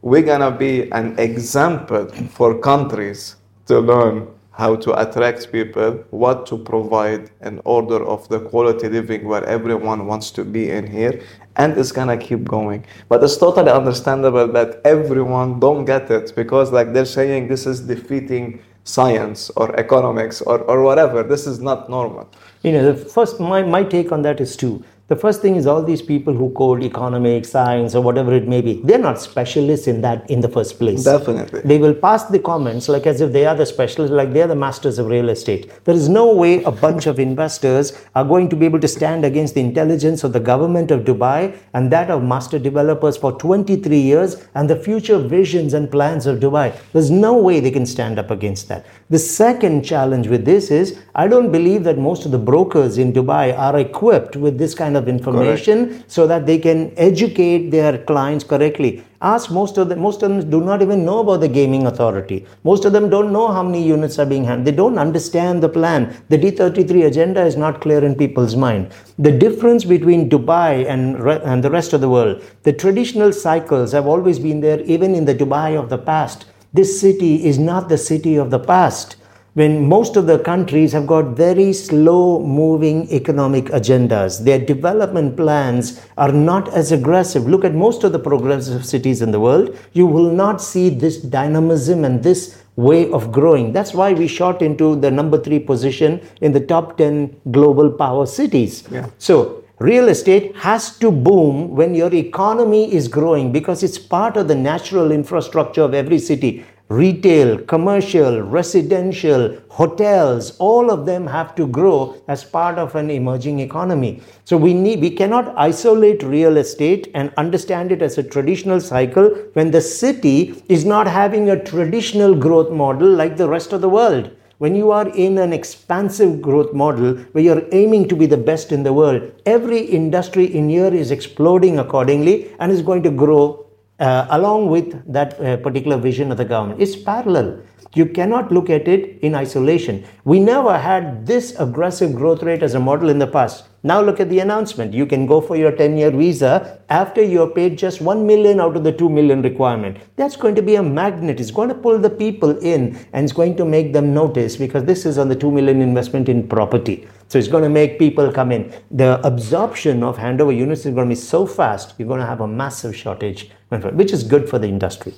We're 0.00 0.22
gonna 0.22 0.52
be 0.52 0.90
an 0.92 1.18
example 1.18 2.06
for 2.30 2.58
countries 2.58 3.36
to 3.66 3.80
learn 3.80 4.28
how 4.52 4.76
to 4.76 4.98
attract 4.98 5.52
people, 5.52 6.04
what 6.10 6.46
to 6.46 6.56
provide 6.56 7.30
in 7.42 7.60
order 7.64 8.02
of 8.04 8.26
the 8.28 8.40
quality 8.40 8.88
living 8.88 9.26
where 9.26 9.44
everyone 9.44 10.06
wants 10.06 10.30
to 10.30 10.44
be 10.44 10.70
in 10.70 10.86
here, 10.86 11.20
and 11.56 11.76
it's 11.76 11.92
gonna 11.92 12.16
keep 12.16 12.44
going. 12.44 12.84
But 13.08 13.22
it's 13.24 13.36
totally 13.36 13.70
understandable 13.70 14.48
that 14.48 14.80
everyone 14.84 15.60
don't 15.60 15.84
get 15.84 16.10
it 16.10 16.32
because 16.36 16.72
like 16.72 16.92
they're 16.92 17.04
saying 17.04 17.48
this 17.48 17.66
is 17.66 17.80
defeating 17.80 18.60
science 18.84 19.50
or 19.56 19.74
economics 19.78 20.40
or, 20.40 20.60
or 20.60 20.82
whatever. 20.82 21.22
This 21.22 21.46
is 21.46 21.58
not 21.60 21.90
normal. 21.90 22.30
You 22.62 22.72
know, 22.72 22.92
the 22.92 23.04
first, 23.04 23.40
my, 23.40 23.62
my 23.62 23.82
take 23.82 24.12
on 24.12 24.22
that 24.22 24.40
is 24.40 24.56
two. 24.56 24.82
The 25.08 25.14
first 25.14 25.40
thing 25.40 25.54
is 25.54 25.68
all 25.68 25.84
these 25.84 26.02
people 26.02 26.34
who 26.34 26.50
code 26.50 26.82
economics, 26.82 27.50
science, 27.50 27.94
or 27.94 28.00
whatever 28.00 28.34
it 28.34 28.48
may 28.48 28.60
be, 28.60 28.80
they're 28.82 28.98
not 28.98 29.20
specialists 29.20 29.86
in 29.86 30.00
that 30.00 30.28
in 30.28 30.40
the 30.40 30.48
first 30.48 30.80
place. 30.80 31.04
Definitely. 31.04 31.60
They 31.60 31.78
will 31.78 31.94
pass 31.94 32.24
the 32.24 32.40
comments 32.40 32.88
like 32.88 33.06
as 33.06 33.20
if 33.20 33.30
they 33.30 33.46
are 33.46 33.54
the 33.54 33.66
specialists, 33.66 34.12
like 34.12 34.32
they 34.32 34.42
are 34.42 34.48
the 34.48 34.56
masters 34.56 34.98
of 34.98 35.06
real 35.06 35.28
estate. 35.28 35.70
There 35.84 35.94
is 35.94 36.08
no 36.08 36.34
way 36.34 36.60
a 36.64 36.72
bunch 36.72 37.06
of 37.06 37.20
investors 37.20 37.96
are 38.16 38.24
going 38.24 38.48
to 38.48 38.56
be 38.56 38.66
able 38.66 38.80
to 38.80 38.88
stand 38.88 39.24
against 39.24 39.54
the 39.54 39.60
intelligence 39.60 40.24
of 40.24 40.32
the 40.32 40.40
government 40.40 40.90
of 40.90 41.04
Dubai 41.04 41.56
and 41.72 41.92
that 41.92 42.10
of 42.10 42.24
master 42.24 42.58
developers 42.58 43.16
for 43.16 43.30
23 43.38 43.96
years 43.96 44.44
and 44.56 44.68
the 44.68 44.74
future 44.74 45.18
visions 45.18 45.72
and 45.72 45.88
plans 45.88 46.26
of 46.26 46.40
Dubai. 46.40 46.76
There's 46.92 47.12
no 47.12 47.36
way 47.36 47.60
they 47.60 47.70
can 47.70 47.86
stand 47.86 48.18
up 48.18 48.32
against 48.32 48.66
that. 48.70 48.84
The 49.08 49.20
second 49.20 49.84
challenge 49.84 50.26
with 50.26 50.44
this 50.44 50.68
is 50.68 50.98
I 51.14 51.28
don't 51.28 51.52
believe 51.52 51.84
that 51.84 51.96
most 51.96 52.24
of 52.24 52.32
the 52.32 52.38
brokers 52.38 52.98
in 52.98 53.12
Dubai 53.12 53.56
are 53.56 53.78
equipped 53.78 54.34
with 54.34 54.58
this 54.58 54.74
kind 54.74 54.96
of 54.96 55.06
information 55.06 56.02
so 56.08 56.26
that 56.26 56.44
they 56.44 56.58
can 56.58 56.92
educate 56.96 57.70
their 57.70 57.98
clients 57.98 58.42
correctly. 58.42 59.04
Ask 59.22 59.52
most 59.52 59.78
of 59.78 59.88
them, 59.88 60.00
most 60.00 60.24
of 60.24 60.30
them 60.30 60.50
do 60.50 60.60
not 60.60 60.82
even 60.82 61.04
know 61.04 61.20
about 61.20 61.38
the 61.38 61.46
gaming 61.46 61.86
authority. 61.86 62.46
Most 62.64 62.84
of 62.84 62.92
them 62.92 63.08
don't 63.08 63.32
know 63.32 63.46
how 63.52 63.62
many 63.62 63.86
units 63.86 64.18
are 64.18 64.26
being 64.26 64.42
handled. 64.42 64.66
They 64.66 64.76
don't 64.76 64.98
understand 64.98 65.62
the 65.62 65.68
plan. 65.68 66.20
The 66.28 66.38
D33 66.38 67.06
agenda 67.06 67.46
is 67.46 67.56
not 67.56 67.80
clear 67.80 68.04
in 68.04 68.16
people's 68.16 68.56
mind. 68.56 68.90
The 69.20 69.30
difference 69.30 69.84
between 69.84 70.28
Dubai 70.28 70.84
and, 70.84 71.22
re- 71.22 71.40
and 71.44 71.62
the 71.62 71.70
rest 71.70 71.92
of 71.92 72.00
the 72.00 72.08
world, 72.08 72.42
the 72.64 72.72
traditional 72.72 73.32
cycles 73.32 73.92
have 73.92 74.08
always 74.08 74.40
been 74.40 74.60
there, 74.60 74.80
even 74.80 75.14
in 75.14 75.26
the 75.26 75.34
Dubai 75.34 75.78
of 75.78 75.90
the 75.90 75.98
past. 75.98 76.46
This 76.76 77.00
city 77.00 77.46
is 77.46 77.58
not 77.58 77.88
the 77.88 77.96
city 77.96 78.36
of 78.36 78.50
the 78.50 78.58
past 78.58 79.16
when 79.54 79.88
most 79.88 80.16
of 80.16 80.26
the 80.26 80.38
countries 80.38 80.92
have 80.92 81.06
got 81.06 81.28
very 81.34 81.72
slow 81.72 82.44
moving 82.44 83.10
economic 83.10 83.64
agendas. 83.78 84.44
Their 84.44 84.58
development 84.58 85.38
plans 85.38 85.98
are 86.18 86.30
not 86.32 86.68
as 86.74 86.92
aggressive. 86.92 87.48
Look 87.48 87.64
at 87.64 87.74
most 87.74 88.04
of 88.04 88.12
the 88.12 88.18
progressive 88.18 88.84
cities 88.84 89.22
in 89.22 89.30
the 89.30 89.40
world. 89.40 89.74
You 89.94 90.04
will 90.04 90.30
not 90.30 90.60
see 90.60 90.90
this 90.90 91.16
dynamism 91.16 92.04
and 92.04 92.22
this 92.22 92.62
way 92.76 93.10
of 93.10 93.32
growing. 93.32 93.72
That's 93.72 93.94
why 93.94 94.12
we 94.12 94.28
shot 94.28 94.60
into 94.60 94.96
the 94.96 95.10
number 95.10 95.38
three 95.42 95.58
position 95.58 96.20
in 96.42 96.52
the 96.52 96.60
top 96.60 96.98
10 96.98 97.40
global 97.50 97.90
power 97.90 98.26
cities. 98.26 98.86
Yeah. 98.90 99.08
So, 99.16 99.64
real 99.78 100.08
estate 100.08 100.56
has 100.56 100.96
to 100.98 101.10
boom 101.10 101.76
when 101.76 101.94
your 101.94 102.12
economy 102.14 102.92
is 102.94 103.08
growing 103.08 103.52
because 103.52 103.82
it's 103.82 103.98
part 103.98 104.36
of 104.36 104.48
the 104.48 104.54
natural 104.54 105.12
infrastructure 105.12 105.82
of 105.82 105.92
every 105.92 106.18
city. 106.18 106.64
Retail, 106.88 107.58
commercial, 107.58 108.40
residential, 108.42 109.58
hotels, 109.68 110.56
all 110.58 110.90
of 110.90 111.04
them 111.04 111.26
have 111.26 111.54
to 111.56 111.66
grow 111.66 112.22
as 112.28 112.44
part 112.44 112.78
of 112.78 112.94
an 112.94 113.10
emerging 113.10 113.58
economy. 113.58 114.22
So 114.44 114.56
we 114.56 114.72
need 114.72 115.00
we 115.00 115.10
cannot 115.10 115.52
isolate 115.58 116.22
real 116.22 116.56
estate 116.56 117.10
and 117.12 117.34
understand 117.36 117.90
it 117.90 118.02
as 118.02 118.18
a 118.18 118.22
traditional 118.22 118.80
cycle 118.80 119.30
when 119.54 119.72
the 119.72 119.80
city 119.80 120.62
is 120.68 120.84
not 120.84 121.08
having 121.08 121.50
a 121.50 121.62
traditional 121.62 122.36
growth 122.36 122.70
model 122.70 123.10
like 123.10 123.36
the 123.36 123.48
rest 123.48 123.72
of 123.72 123.80
the 123.80 123.88
world. 123.88 124.30
When 124.58 124.74
you 124.74 124.90
are 124.90 125.08
in 125.08 125.36
an 125.36 125.52
expansive 125.52 126.40
growth 126.40 126.72
model 126.72 127.16
where 127.32 127.44
you're 127.44 127.64
aiming 127.72 128.08
to 128.08 128.16
be 128.16 128.24
the 128.24 128.38
best 128.38 128.72
in 128.72 128.84
the 128.84 128.92
world, 128.92 129.30
every 129.44 129.80
industry 129.80 130.46
in 130.46 130.70
here 130.70 130.92
is 130.94 131.10
exploding 131.10 131.78
accordingly 131.78 132.50
and 132.58 132.72
is 132.72 132.80
going 132.80 133.02
to 133.02 133.10
grow 133.10 133.66
uh, 133.98 134.26
along 134.30 134.70
with 134.70 135.12
that 135.12 135.38
uh, 135.40 135.58
particular 135.58 135.98
vision 135.98 136.30
of 136.30 136.38
the 136.38 136.44
government. 136.44 136.80
It's 136.80 136.96
parallel. 136.96 137.60
You 137.94 138.06
cannot 138.06 138.52
look 138.52 138.68
at 138.68 138.88
it 138.88 139.18
in 139.20 139.34
isolation. 139.34 140.04
We 140.24 140.40
never 140.40 140.76
had 140.76 141.26
this 141.26 141.54
aggressive 141.58 142.14
growth 142.14 142.42
rate 142.42 142.62
as 142.62 142.74
a 142.74 142.80
model 142.80 143.08
in 143.08 143.18
the 143.18 143.26
past. 143.26 143.64
Now 143.82 144.00
look 144.00 144.18
at 144.18 144.28
the 144.28 144.40
announcement. 144.40 144.92
You 144.92 145.06
can 145.06 145.26
go 145.26 145.40
for 145.40 145.56
your 145.56 145.70
10 145.70 145.96
year 145.96 146.10
visa 146.10 146.80
after 146.88 147.22
you 147.22 147.40
have 147.40 147.54
paid 147.54 147.78
just 147.78 148.00
1 148.00 148.26
million 148.26 148.60
out 148.60 148.76
of 148.76 148.82
the 148.82 148.92
2 148.92 149.08
million 149.08 149.42
requirement. 149.42 149.98
That's 150.16 150.34
going 150.34 150.56
to 150.56 150.62
be 150.62 150.74
a 150.74 150.82
magnet. 150.82 151.38
It's 151.38 151.52
going 151.52 151.68
to 151.68 151.74
pull 151.74 151.98
the 151.98 152.10
people 152.10 152.58
in 152.58 152.98
and 153.12 153.24
it's 153.24 153.32
going 153.32 153.56
to 153.56 153.64
make 153.64 153.92
them 153.92 154.12
notice 154.12 154.56
because 154.56 154.84
this 154.84 155.06
is 155.06 155.18
on 155.18 155.28
the 155.28 155.36
2 155.36 155.50
million 155.50 155.80
investment 155.80 156.28
in 156.28 156.48
property. 156.48 157.06
So 157.28 157.38
it's 157.38 157.48
going 157.48 157.62
to 157.62 157.68
make 157.70 157.98
people 157.98 158.32
come 158.32 158.52
in. 158.52 158.72
The 158.90 159.24
absorption 159.26 160.02
of 160.02 160.16
handover 160.16 160.56
units 160.56 160.84
is 160.86 160.94
going 160.94 161.08
to 161.08 161.14
be 161.14 161.20
so 161.20 161.46
fast, 161.46 161.94
you're 161.98 162.08
going 162.08 162.20
to 162.20 162.26
have 162.26 162.40
a 162.40 162.48
massive 162.48 162.96
shortage, 162.96 163.50
which 163.70 164.12
is 164.12 164.24
good 164.24 164.48
for 164.48 164.58
the 164.58 164.68
industry. 164.68 165.14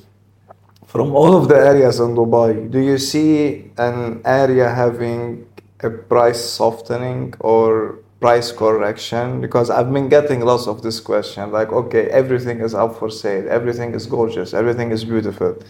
From 0.89 1.15
all 1.15 1.37
of 1.37 1.49
the 1.49 1.55
areas 1.55 2.01
in 2.01 2.15
Dubai, 2.17 2.71
do 2.71 2.79
you 2.81 2.97
see 2.97 3.71
an 3.77 4.23
area 4.25 4.71
having 4.71 5.47
a 5.81 5.91
price 5.91 6.43
softening 6.43 7.35
or 7.41 7.99
price 8.21 8.53
correction? 8.53 9.43
Because 9.43 9.69
I've 9.69 9.93
been 9.93 10.09
getting 10.09 10.41
lots 10.41 10.67
of 10.67 10.81
this 10.81 10.99
question 10.99 11.53
like, 11.53 11.73
okay, 11.73 12.07
everything 12.07 12.61
is 12.61 12.75
up 12.75 12.99
for 12.99 13.11
sale, 13.11 13.47
everything 13.51 13.93
is 13.93 14.07
gorgeous, 14.07 14.55
everything 14.55 14.91
is 14.91 15.05
beautiful. 15.05 15.63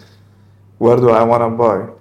Where 0.77 0.95
do 0.95 1.09
I 1.09 1.23
want 1.23 1.43
to 1.43 1.49
buy? 1.49 1.98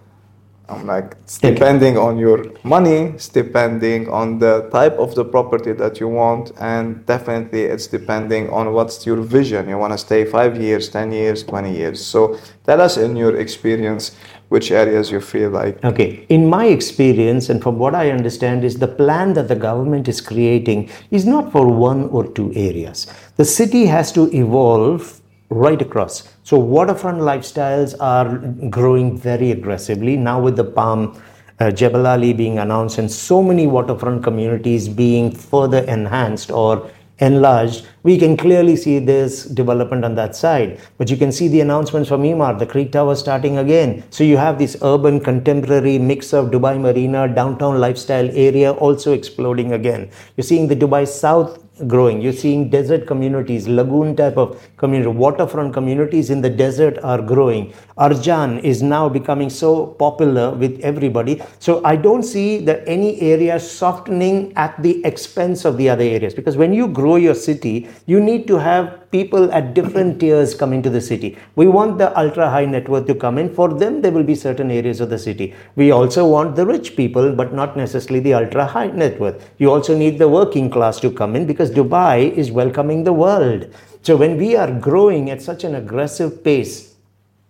I'm 0.69 0.87
like, 0.87 1.17
it's 1.23 1.39
depending 1.39 1.97
on 1.97 2.19
your 2.19 2.45
money, 2.63 3.15
it's 3.15 3.29
depending 3.29 4.09
on 4.11 4.39
the 4.39 4.69
type 4.71 4.99
of 4.99 5.15
the 5.15 5.25
property 5.25 5.73
that 5.73 5.99
you 5.99 6.09
want, 6.09 6.53
and 6.61 7.07
definitely 7.07 7.63
it's 7.63 7.87
depending 7.87 8.51
on 8.51 8.73
what's 8.75 9.07
your 9.07 9.17
vision. 9.23 9.69
You 9.69 9.79
want 9.79 9.95
to 9.95 9.99
stay 9.99 10.25
five 10.25 10.61
years, 10.61 10.91
10 10.91 11.13
years, 11.13 11.43
20 11.43 11.75
years. 11.75 12.05
So 12.05 12.39
tell 12.65 12.81
us 12.83 12.99
in 12.99 13.17
your 13.17 13.37
experience 13.37 14.15
which 14.49 14.71
areas 14.71 15.11
you 15.11 15.21
feel 15.21 15.51
like. 15.51 15.83
Okay, 15.85 16.27
in 16.29 16.47
my 16.49 16.67
experience 16.67 17.49
and 17.49 17.63
from 17.63 17.79
what 17.79 17.95
I 17.95 18.11
understand 18.11 18.65
is 18.65 18.79
the 18.79 18.89
plan 18.89 19.35
that 19.35 19.49
the 19.49 19.57
government 19.57 20.09
is 20.09 20.21
creating 20.21 20.91
is 21.11 21.25
not 21.27 21.53
for 21.53 21.67
one 21.67 22.09
or 22.09 22.27
two 22.27 22.53
areas. 22.55 23.07
The 23.37 23.45
city 23.45 23.87
has 23.87 24.13
to 24.13 24.35
evolve 24.35 25.18
right 25.51 25.81
across. 25.81 26.29
So 26.43 26.59
waterfront 26.59 27.19
lifestyles 27.19 27.95
are 28.01 28.39
growing 28.69 29.17
very 29.17 29.51
aggressively 29.51 30.17
now 30.17 30.41
with 30.41 30.57
the 30.57 30.65
Palm 30.65 31.21
uh, 31.61 31.71
Jebel 31.71 32.07
Ali 32.07 32.33
being 32.33 32.59
announced 32.59 32.99
and 32.99 33.11
so 33.11 33.43
many 33.43 33.67
waterfront 33.67 34.23
communities 34.23 34.89
being 34.89 35.31
further 35.33 35.79
enhanced 35.79 36.51
or 36.51 36.91
enlarged, 37.21 37.87
we 38.05 38.17
can 38.17 38.37
clearly 38.37 38.77
see 38.77 38.99
this 38.99 39.45
development 39.45 40.05
on 40.05 40.15
that 40.15 40.37
side. 40.37 40.81
But 40.99 41.11
you 41.11 41.17
can 41.17 41.33
see 41.33 41.49
the 41.49 41.61
announcements 41.61 42.09
from 42.09 42.23
Emaar, 42.23 42.59
the 42.59 42.67
Creek 42.67 42.93
Tower 42.93 43.17
starting 43.17 43.59
again. 43.59 44.05
So 44.11 44.25
you 44.25 44.37
have 44.37 44.59
this 44.59 44.77
urban 44.83 45.21
contemporary 45.21 45.99
mix 45.99 46.33
of 46.33 46.51
Dubai 46.51 46.81
Marina, 46.81 47.27
downtown 47.27 47.81
lifestyle 47.81 48.31
area 48.31 48.73
also 48.73 49.13
exploding 49.13 49.73
again. 49.73 50.11
You're 50.37 50.45
seeing 50.45 50.69
the 50.69 50.77
Dubai 50.77 51.09
South 51.09 51.68
growing. 51.87 52.21
You're 52.21 52.33
seeing 52.33 52.71
desert 52.71 53.07
communities, 53.07 53.69
lagoon 53.69 54.17
type 54.17 54.37
of 54.37 54.61
community, 54.77 55.11
waterfront 55.11 55.73
communities 55.73 56.31
in 56.31 56.41
the 56.41 56.51
desert 56.51 56.99
are 57.03 57.23
growing. 57.23 57.73
Arjan 57.97 58.63
is 58.63 58.83
now 58.83 59.09
becoming 59.09 59.51
so 59.51 59.87
popular 59.87 60.51
with 60.51 60.81
everybody. 60.81 61.43
So 61.59 61.83
I 61.85 61.97
don't 61.97 62.23
see 62.23 62.59
that 62.65 62.83
any 62.87 63.21
area 63.21 63.59
softening 63.61 64.53
at 64.57 64.81
the 64.83 65.05
expense 65.05 65.65
of 65.65 65.77
the 65.77 65.89
other 65.89 66.05
areas 66.05 66.35
because 66.35 66.57
when 66.57 66.73
you 66.73 66.89
grow 66.89 67.17
your 67.17 67.35
city, 67.35 67.89
you 68.07 68.21
need 68.21 68.47
to 68.49 68.59
have 68.59 69.11
people 69.11 69.51
at 69.53 69.75
different 69.75 70.21
tiers 70.21 70.55
come 70.55 70.73
into 70.73 70.91
the 70.91 71.01
city. 71.01 71.37
We 71.57 71.67
want 71.67 71.99
the 71.99 72.17
ultra 72.19 72.51
high 72.51 72.67
net 72.67 72.89
worth 72.89 73.07
to 73.07 73.15
come 73.15 73.39
in. 73.39 73.55
For 73.55 73.69
them, 73.73 74.03
there 74.03 74.13
will 74.13 74.25
be 74.25 74.35
certain 74.35 74.71
areas 74.71 75.01
of 75.01 75.11
the 75.11 75.19
city. 75.19 75.55
We 75.77 75.91
also 75.91 76.27
want 76.29 76.57
the 76.57 76.67
rich 76.67 76.97
people, 76.97 77.35
but 77.35 77.53
not 77.53 77.77
necessarily 77.77 78.21
the 78.21 78.35
ultra 78.35 78.67
high 78.67 78.89
net 78.89 79.19
worth. 79.19 79.51
You 79.59 79.71
also 79.73 79.97
need 79.97 80.19
the 80.19 80.29
working 80.29 80.71
class 80.71 81.01
to 81.01 81.11
come 81.11 81.37
in 81.37 81.47
because 81.47 81.68
Dubai 81.71 82.33
is 82.33 82.51
welcoming 82.51 83.05
the 83.05 83.13
world. 83.13 83.67
So 84.03 84.17
when 84.17 84.37
we 84.39 84.57
are 84.57 84.71
growing 84.71 85.31
at 85.31 85.43
such 85.43 85.65
an 85.65 85.75
aggressive 85.75 86.43
pace, 86.45 86.95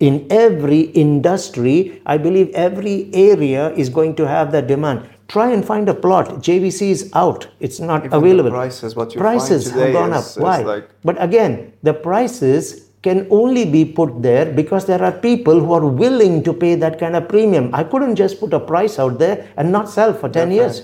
in 0.00 0.26
every 0.30 0.80
industry, 0.80 2.00
I 2.06 2.18
believe 2.18 2.50
every 2.54 3.10
area 3.12 3.70
is 3.70 3.88
going 3.88 4.14
to 4.16 4.28
have 4.28 4.52
that 4.52 4.66
demand. 4.68 5.08
Try 5.26 5.50
and 5.50 5.64
find 5.64 5.88
a 5.88 5.94
plot. 5.94 6.28
JVC 6.40 6.90
is 6.90 7.10
out. 7.14 7.48
It's 7.60 7.80
not 7.80 8.04
Even 8.04 8.16
available. 8.16 8.50
prices, 8.50 8.94
what 8.96 9.12
you 9.14 9.20
prices 9.20 9.64
find 9.64 9.74
today 9.74 9.92
have 9.92 10.10
gone 10.10 10.12
is- 10.12 10.36
up. 10.36 10.42
Why? 10.42 10.62
like- 10.62 10.88
But 11.04 11.20
again, 11.22 11.72
the 11.82 11.94
prices 11.94 12.84
can 13.02 13.26
only 13.30 13.64
be 13.64 13.84
put 13.84 14.22
there 14.22 14.46
because 14.46 14.86
there 14.86 15.02
are 15.02 15.12
people 15.12 15.60
who 15.60 15.72
are 15.72 15.86
willing 15.86 16.42
to 16.44 16.52
pay 16.52 16.74
that 16.76 16.98
kind 16.98 17.14
of 17.14 17.28
premium. 17.28 17.70
I 17.72 17.84
couldn't 17.84 18.16
just 18.16 18.40
put 18.40 18.52
a 18.52 18.60
price 18.60 18.98
out 18.98 19.18
there 19.18 19.46
and 19.56 19.70
not 19.70 19.88
sell 19.90 20.12
for 20.12 20.28
10 20.28 20.50
years. 20.50 20.82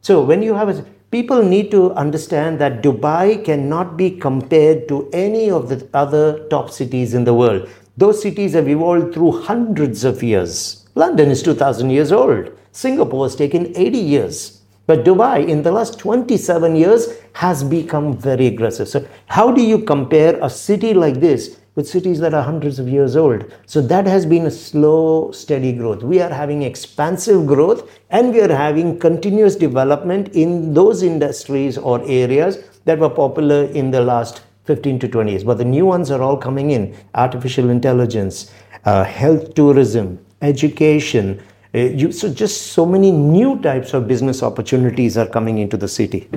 So 0.00 0.22
when 0.22 0.42
you 0.42 0.54
have 0.54 0.68
a 0.68 0.84
people 1.10 1.42
need 1.42 1.70
to 1.70 1.92
understand 1.92 2.58
that 2.58 2.82
Dubai 2.82 3.42
cannot 3.44 3.96
be 3.96 4.10
compared 4.10 4.88
to 4.88 5.08
any 5.12 5.50
of 5.50 5.68
the 5.68 5.88
other 5.94 6.46
top 6.48 6.70
cities 6.70 7.14
in 7.14 7.24
the 7.24 7.34
world. 7.34 7.68
Those 7.96 8.20
cities 8.20 8.52
have 8.52 8.68
evolved 8.68 9.14
through 9.14 9.42
hundreds 9.42 10.04
of 10.04 10.22
years. 10.22 10.86
London 10.94 11.30
is 11.30 11.42
2000 11.42 11.90
years 11.90 12.12
old. 12.12 12.50
Singapore 12.72 13.24
has 13.24 13.36
taken 13.36 13.76
80 13.76 13.98
years. 13.98 14.62
But 14.86 15.04
Dubai 15.04 15.46
in 15.46 15.62
the 15.62 15.72
last 15.72 15.98
27 15.98 16.76
years 16.76 17.08
has 17.34 17.62
become 17.62 18.16
very 18.16 18.46
aggressive. 18.46 18.88
So 18.88 19.06
how 19.26 19.50
do 19.50 19.62
you 19.62 19.80
compare 19.80 20.38
a 20.42 20.48
city 20.48 20.94
like 20.94 21.20
this 21.20 21.58
with 21.78 21.88
cities 21.88 22.18
that 22.18 22.34
are 22.34 22.42
hundreds 22.42 22.80
of 22.80 22.88
years 22.88 23.14
old. 23.14 23.44
So 23.66 23.80
that 23.82 24.04
has 24.04 24.26
been 24.26 24.46
a 24.46 24.50
slow, 24.50 25.30
steady 25.30 25.72
growth. 25.72 26.02
We 26.02 26.20
are 26.20 26.28
having 26.28 26.64
expansive 26.64 27.46
growth 27.46 27.88
and 28.10 28.32
we 28.32 28.40
are 28.40 28.52
having 28.52 28.98
continuous 28.98 29.54
development 29.54 30.30
in 30.34 30.74
those 30.74 31.04
industries 31.04 31.78
or 31.78 32.02
areas 32.04 32.58
that 32.84 32.98
were 32.98 33.08
popular 33.08 33.66
in 33.66 33.92
the 33.92 34.00
last 34.00 34.42
15 34.64 34.98
to 34.98 35.08
20 35.08 35.30
years. 35.30 35.44
But 35.44 35.58
the 35.58 35.64
new 35.64 35.86
ones 35.86 36.10
are 36.10 36.20
all 36.20 36.36
coming 36.36 36.72
in 36.72 36.96
artificial 37.14 37.70
intelligence, 37.70 38.50
uh, 38.84 39.04
health 39.04 39.54
tourism, 39.54 40.18
education. 40.42 41.40
Uh, 41.72 41.78
you, 42.00 42.10
so 42.10 42.28
just 42.28 42.72
so 42.72 42.84
many 42.84 43.12
new 43.12 43.56
types 43.62 43.94
of 43.94 44.08
business 44.08 44.42
opportunities 44.42 45.16
are 45.16 45.28
coming 45.28 45.58
into 45.58 45.76
the 45.76 45.86
city. 45.86 46.28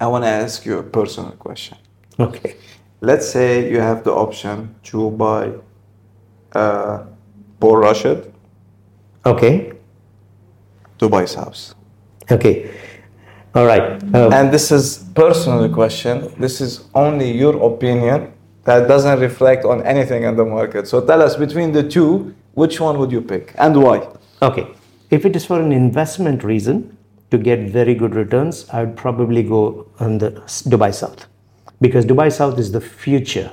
I 0.00 0.08
want 0.08 0.24
to 0.24 0.28
ask 0.28 0.66
you 0.66 0.78
a 0.78 0.82
personal 0.82 1.30
question. 1.32 1.78
Okay. 2.18 2.56
Let's 3.00 3.28
say 3.28 3.70
you 3.70 3.80
have 3.80 4.04
the 4.04 4.12
option 4.12 4.74
to 4.84 5.10
buy 5.10 5.52
uh, 6.52 7.04
Port 7.58 7.82
Rashid, 7.82 8.32
Okay. 9.26 9.72
Dubai 10.98 11.28
South. 11.28 11.74
Okay. 12.30 12.70
All 13.54 13.66
right. 13.66 14.02
Um, 14.14 14.32
And 14.32 14.52
this 14.52 14.70
is 14.70 15.04
personal 15.14 15.68
question. 15.68 16.32
This 16.38 16.60
is 16.60 16.84
only 16.94 17.30
your 17.30 17.56
opinion 17.72 18.32
that 18.64 18.88
doesn't 18.88 19.18
reflect 19.20 19.64
on 19.64 19.82
anything 19.82 20.22
in 20.24 20.36
the 20.36 20.44
market. 20.44 20.86
So 20.88 21.00
tell 21.04 21.20
us 21.22 21.36
between 21.36 21.72
the 21.72 21.82
two, 21.82 22.34
which 22.54 22.80
one 22.80 22.98
would 22.98 23.12
you 23.12 23.20
pick 23.20 23.54
and 23.58 23.76
why? 23.82 24.08
Okay. 24.42 24.66
If 25.10 25.24
it 25.26 25.34
is 25.36 25.44
for 25.44 25.60
an 25.60 25.72
investment 25.72 26.44
reason 26.44 26.96
to 27.30 27.38
get 27.38 27.60
very 27.70 27.94
good 27.94 28.14
returns, 28.14 28.68
I 28.72 28.84
would 28.84 28.96
probably 28.96 29.42
go 29.42 29.86
on 29.98 30.18
the 30.18 30.30
Dubai 30.72 30.94
South 30.94 31.26
because 31.80 32.04
Dubai 32.04 32.32
South 32.32 32.58
is 32.58 32.72
the 32.72 32.80
future 32.80 33.50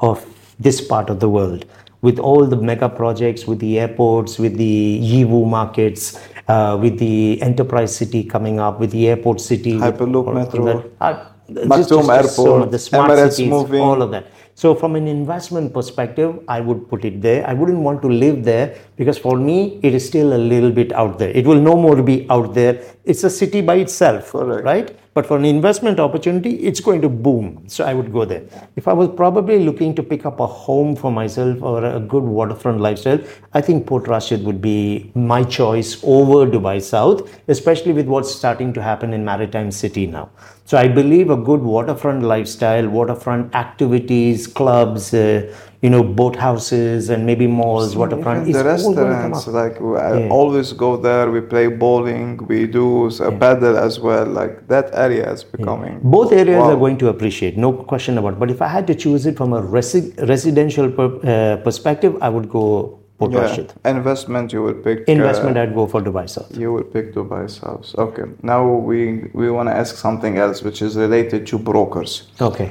of 0.00 0.24
this 0.58 0.80
part 0.80 1.10
of 1.10 1.20
the 1.20 1.28
world 1.28 1.66
with 2.02 2.18
all 2.18 2.46
the 2.46 2.56
mega 2.56 2.88
projects, 2.88 3.46
with 3.46 3.58
the 3.58 3.78
airports, 3.78 4.38
with 4.38 4.56
the 4.56 5.00
Yiwu 5.02 5.46
markets, 5.46 6.18
uh, 6.48 6.78
with 6.80 6.98
the 6.98 7.40
enterprise 7.42 7.94
city 7.94 8.24
coming 8.24 8.58
up, 8.58 8.80
with 8.80 8.90
the 8.90 9.08
airport 9.08 9.40
city, 9.40 9.72
Hyperloop 9.72 10.34
metro, 10.34 10.64
that. 10.64 10.90
Uh, 11.00 11.26
Maktoum 11.50 12.04
so 12.04 12.10
Airport, 12.10 12.70
the 12.70 12.78
smart 12.78 13.10
Emirates 13.10 13.32
cities, 13.32 13.50
moving. 13.50 13.80
all 13.80 14.02
of 14.02 14.10
that. 14.12 14.26
So 14.54 14.74
from 14.74 14.94
an 14.94 15.08
investment 15.08 15.72
perspective, 15.72 16.38
I 16.46 16.60
would 16.60 16.88
put 16.88 17.04
it 17.04 17.20
there. 17.22 17.46
I 17.46 17.54
wouldn't 17.54 17.78
want 17.78 18.02
to 18.02 18.08
live 18.08 18.44
there 18.44 18.76
because 18.96 19.18
for 19.18 19.36
me, 19.36 19.80
it 19.82 19.94
is 19.94 20.06
still 20.06 20.34
a 20.34 20.38
little 20.38 20.70
bit 20.70 20.92
out 20.92 21.18
there. 21.18 21.30
It 21.30 21.46
will 21.46 21.60
no 21.60 21.76
more 21.76 22.02
be 22.02 22.26
out 22.30 22.54
there. 22.54 22.82
It's 23.04 23.24
a 23.24 23.30
city 23.30 23.62
by 23.62 23.76
itself, 23.76 24.32
Correct. 24.32 24.64
right? 24.64 24.96
But 25.12 25.26
for 25.26 25.36
an 25.36 25.44
investment 25.44 25.98
opportunity, 25.98 26.50
it's 26.60 26.78
going 26.78 27.02
to 27.02 27.08
boom. 27.08 27.64
So 27.66 27.84
I 27.84 27.94
would 27.94 28.12
go 28.12 28.24
there. 28.24 28.44
If 28.76 28.86
I 28.86 28.92
was 28.92 29.08
probably 29.08 29.58
looking 29.58 29.92
to 29.96 30.04
pick 30.04 30.24
up 30.24 30.38
a 30.38 30.46
home 30.46 30.94
for 30.94 31.10
myself 31.10 31.60
or 31.62 31.84
a 31.84 31.98
good 31.98 32.22
waterfront 32.22 32.80
lifestyle, 32.80 33.18
I 33.52 33.60
think 33.60 33.86
Port 33.86 34.06
Rashid 34.06 34.44
would 34.44 34.62
be 34.62 35.10
my 35.16 35.42
choice 35.42 36.00
over 36.04 36.46
Dubai 36.46 36.80
South, 36.80 37.28
especially 37.48 37.92
with 37.92 38.06
what's 38.06 38.32
starting 38.32 38.72
to 38.74 38.82
happen 38.82 39.12
in 39.12 39.24
Maritime 39.24 39.72
City 39.72 40.06
now. 40.06 40.30
So 40.64 40.78
I 40.78 40.86
believe 40.86 41.30
a 41.30 41.36
good 41.36 41.62
waterfront 41.62 42.22
lifestyle, 42.22 42.88
waterfront 42.88 43.52
activities, 43.56 44.46
clubs, 44.46 45.12
uh, 45.12 45.52
you 45.82 45.88
know, 45.88 46.02
boat 46.02 46.36
houses, 46.36 47.08
and 47.08 47.24
maybe 47.24 47.46
malls, 47.46 47.96
waterfront. 47.96 48.46
Even 48.48 48.64
the 48.66 48.74
is 48.74 48.84
all 48.84 48.94
gonna 48.94 49.14
come 49.22 49.32
restaurants, 49.32 49.46
like 49.60 49.80
I 49.80 50.20
Yeah. 50.20 50.28
always 50.38 50.72
go 50.84 50.90
there. 51.06 51.30
We 51.30 51.40
play 51.40 51.66
bowling. 51.84 52.38
We 52.52 52.66
do 52.66 53.06
a 53.30 53.32
paddle 53.32 53.78
as 53.78 53.98
well. 53.98 54.26
Like 54.26 54.68
that 54.68 54.90
area 54.92 55.32
is 55.32 55.42
becoming. 55.42 55.98
Both 56.02 56.32
areas 56.32 56.62
Wow. 56.62 56.70
are 56.72 56.80
going 56.84 56.98
to 57.04 57.08
appreciate, 57.08 57.56
no 57.66 57.72
question 57.72 58.18
about. 58.18 58.34
It. 58.34 58.40
But 58.44 58.50
if 58.50 58.60
I 58.68 58.68
had 58.76 58.86
to 58.92 58.94
choose 58.94 59.24
it 59.26 59.36
from 59.42 59.52
a 59.54 59.62
resi- 59.62 60.12
residential 60.28 60.90
per, 60.90 61.06
uh, 61.34 61.56
perspective, 61.68 62.16
I 62.20 62.28
would 62.28 62.50
go 62.58 62.96
Port 63.20 63.32
Yeah. 63.32 63.40
Rashid. 63.42 63.72
Investment, 63.84 64.50
you 64.54 64.62
would 64.66 64.78
pick. 64.84 65.00
uh, 65.06 65.12
Investment, 65.12 65.58
I'd 65.62 65.74
go 65.74 65.86
for 65.86 66.00
Dubai 66.00 66.26
South. 66.34 66.56
You 66.62 66.72
would 66.74 66.86
pick 66.94 67.14
Dubai 67.14 67.42
South. 67.50 67.86
Okay. 68.04 68.24
Now 68.42 68.60
we 68.90 69.00
we 69.40 69.50
want 69.56 69.68
to 69.70 69.74
ask 69.82 69.96
something 70.06 70.38
else, 70.44 70.62
which 70.68 70.80
is 70.86 70.96
related 70.96 71.46
to 71.50 71.58
brokers. 71.58 72.12
Okay. 72.50 72.70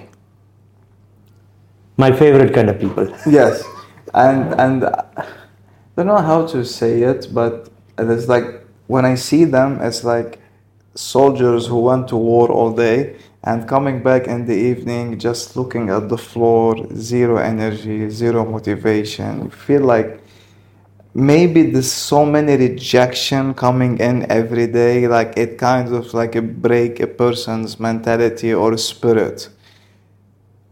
My 2.00 2.14
favorite 2.14 2.54
kind 2.54 2.70
of 2.70 2.80
people. 2.80 3.06
Yes, 3.40 3.62
and 4.14 4.54
and 4.66 4.86
I 4.86 5.26
don't 5.98 6.08
know 6.08 6.24
how 6.32 6.48
to 6.54 6.64
say 6.64 7.02
it, 7.02 7.28
but 7.34 7.70
it's 7.98 8.30
like 8.30 8.48
when 8.88 9.04
I 9.04 9.16
see 9.16 9.44
them, 9.44 9.82
it's 9.82 10.06
like 10.06 10.40
soldiers 10.96 11.68
who 11.68 11.80
went 11.82 12.08
to 12.08 12.16
war 12.16 12.48
all 12.58 12.72
day 12.72 13.18
and 13.44 13.68
coming 13.68 14.02
back 14.02 14.28
in 14.28 14.46
the 14.46 14.56
evening, 14.56 15.20
just 15.20 15.58
looking 15.58 15.90
at 15.90 16.08
the 16.08 16.18
floor, 16.18 16.70
zero 16.96 17.36
energy, 17.36 18.10
zero 18.10 18.46
motivation. 18.46 19.44
You 19.44 19.50
feel 19.50 19.82
like 19.82 20.22
maybe 21.14 21.64
there's 21.72 21.92
so 21.92 22.26
many 22.26 22.56
rejection 22.56 23.54
coming 23.54 23.98
in 24.00 24.16
every 24.32 24.68
day, 24.68 25.06
like 25.10 25.34
it 25.38 25.58
kind 25.58 25.94
of 25.94 26.14
like 26.14 26.36
a 26.36 26.42
break 26.42 27.02
a 27.02 27.08
person's 27.08 27.78
mentality 27.78 28.54
or 28.54 28.78
spirit 28.78 29.50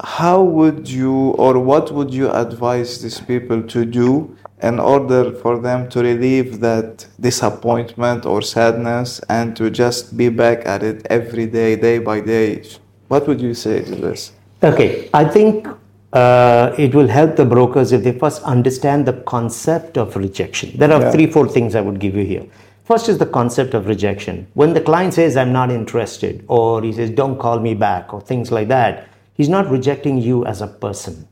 how 0.04 0.44
would 0.44 0.88
you 0.88 1.14
or 1.32 1.58
what 1.60 1.92
would 1.92 2.14
you 2.14 2.30
advise 2.32 3.02
these 3.02 3.20
people 3.20 3.64
to 3.64 3.86
do 3.86 4.36
in 4.62 4.80
order 4.80 5.32
for 5.32 5.60
them 5.60 5.90
to 5.90 6.02
relieve 6.02 6.60
that 6.60 7.06
disappointment 7.20 8.26
or 8.26 8.42
sadness 8.42 9.20
and 9.30 9.56
to 9.56 9.70
just 9.70 10.16
be 10.18 10.30
back 10.30 10.66
at 10.68 10.84
it 10.84 11.06
every 11.10 11.46
day 11.46 11.76
day 11.76 11.98
by 12.00 12.20
day 12.20 12.64
what 13.08 13.28
would 13.28 13.42
you 13.42 13.54
say 13.54 13.82
to 13.84 13.96
this 13.96 14.32
Okay, 14.64 15.08
I 15.14 15.24
think 15.24 15.68
uh, 16.14 16.74
it 16.80 16.96
will 16.96 17.08
help 17.08 17.36
the 17.36 17.46
brokers 17.46 17.92
if 17.92 18.04
they 18.04 18.12
first 18.12 18.42
understand 18.42 19.06
the 19.06 19.14
concept 19.14 20.00
of 20.00 20.16
rejection. 20.16 20.72
There 20.76 20.92
are 20.92 21.00
Yeah. 21.02 21.12
three, 21.12 21.28
four 21.28 21.48
things 21.48 21.76
I 21.76 21.82
would 21.82 22.00
give 22.00 22.16
you 22.16 22.26
here. 22.26 22.42
First 22.86 23.08
is 23.08 23.20
the 23.20 23.28
concept 23.28 23.76
of 23.76 23.86
rejection. 23.86 24.48
When 24.56 24.74
the 24.74 24.82
client 24.82 25.14
says, 25.14 25.38
I'm 25.38 25.54
not 25.54 25.70
interested, 25.70 26.44
or 26.48 26.82
he 26.82 26.92
says, 26.92 27.12
don't 27.12 27.38
call 27.38 27.60
me 27.60 27.76
back, 27.76 28.16
or 28.16 28.20
things 28.20 28.52
like 28.52 28.68
that, 28.70 29.08
he's 29.38 29.48
not 29.48 29.70
rejecting 29.70 30.22
you 30.22 30.46
as 30.46 30.62
a 30.62 30.68
person. 30.68 31.28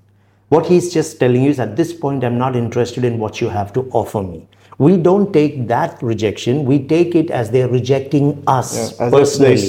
What 0.49 0.67
he's 0.67 0.93
just 0.93 1.19
telling 1.19 1.43
you 1.43 1.49
is 1.49 1.59
at 1.59 1.75
this 1.75 1.91
point, 1.91 2.23
I'm 2.23 2.37
not 2.37 2.55
interested 2.55 3.03
in 3.03 3.17
what 3.17 3.41
you 3.41 3.49
have 3.49 3.73
to 3.73 3.89
offer 3.91 4.21
me. 4.21 4.47
We 4.77 4.95
don't 4.97 5.33
take 5.33 5.67
that 5.67 6.01
rejection, 6.03 6.65
we 6.65 6.85
take 6.85 7.15
it 7.15 7.31
as 7.31 7.49
they're 7.49 7.67
rejecting 7.67 8.43
us 8.45 8.93
personally. 8.93 9.53
us 9.53 9.67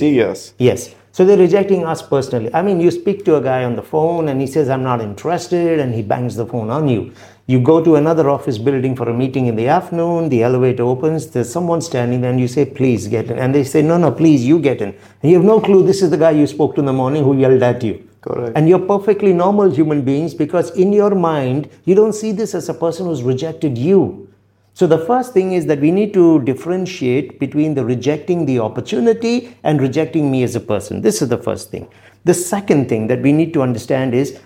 Yes. 0.58 0.94
So 1.12 1.24
they're 1.24 1.38
rejecting 1.38 1.86
us 1.86 2.02
personally. 2.02 2.52
I 2.52 2.60
mean, 2.60 2.78
you 2.78 2.90
speak 2.90 3.24
to 3.24 3.36
a 3.36 3.40
guy 3.40 3.64
on 3.64 3.74
the 3.74 3.82
phone 3.82 4.28
and 4.28 4.38
he 4.38 4.46
says, 4.46 4.68
I'm 4.68 4.82
not 4.82 5.00
interested, 5.00 5.78
and 5.78 5.94
he 5.94 6.02
bangs 6.02 6.36
the 6.36 6.44
phone 6.44 6.68
on 6.68 6.88
you. 6.88 7.14
You 7.46 7.58
go 7.58 7.82
to 7.82 7.94
another 7.94 8.28
office 8.28 8.58
building 8.58 8.94
for 8.94 9.08
a 9.08 9.14
meeting 9.14 9.46
in 9.46 9.56
the 9.56 9.68
afternoon, 9.68 10.28
the 10.28 10.42
elevator 10.42 10.82
opens, 10.82 11.28
there's 11.28 11.50
someone 11.50 11.80
standing 11.80 12.20
there, 12.20 12.32
and 12.32 12.38
you 12.38 12.48
say, 12.48 12.66
please 12.66 13.06
get 13.08 13.30
in. 13.30 13.38
And 13.38 13.54
they 13.54 13.64
say, 13.64 13.80
no, 13.80 13.96
no, 13.96 14.10
please, 14.10 14.44
you 14.44 14.58
get 14.58 14.82
in. 14.82 14.94
And 15.22 15.30
you 15.30 15.36
have 15.36 15.44
no 15.44 15.58
clue 15.58 15.86
this 15.86 16.02
is 16.02 16.10
the 16.10 16.18
guy 16.18 16.32
you 16.32 16.46
spoke 16.46 16.74
to 16.74 16.80
in 16.80 16.86
the 16.86 16.92
morning 16.92 17.24
who 17.24 17.38
yelled 17.38 17.62
at 17.62 17.82
you. 17.82 18.06
Correct. 18.26 18.56
And 18.56 18.68
you're 18.68 18.80
perfectly 18.80 19.32
normal 19.32 19.70
human 19.70 20.02
beings 20.02 20.34
because 20.34 20.70
in 20.70 20.92
your 20.92 21.14
mind, 21.14 21.68
you 21.84 21.94
don't 21.94 22.12
see 22.12 22.32
this 22.32 22.54
as 22.54 22.68
a 22.68 22.74
person 22.74 23.06
who's 23.06 23.22
rejected 23.22 23.78
you. 23.78 24.28
So 24.74 24.86
the 24.86 24.98
first 24.98 25.32
thing 25.32 25.52
is 25.52 25.66
that 25.66 25.80
we 25.80 25.90
need 25.90 26.12
to 26.14 26.42
differentiate 26.42 27.38
between 27.38 27.74
the 27.74 27.84
rejecting 27.84 28.44
the 28.44 28.58
opportunity 28.58 29.56
and 29.62 29.80
rejecting 29.80 30.30
me 30.30 30.42
as 30.42 30.54
a 30.54 30.60
person. 30.60 31.00
This 31.00 31.22
is 31.22 31.28
the 31.28 31.38
first 31.38 31.70
thing. 31.70 31.88
The 32.24 32.34
second 32.34 32.88
thing 32.88 33.06
that 33.06 33.22
we 33.22 33.32
need 33.32 33.54
to 33.54 33.62
understand 33.62 34.12
is 34.12 34.38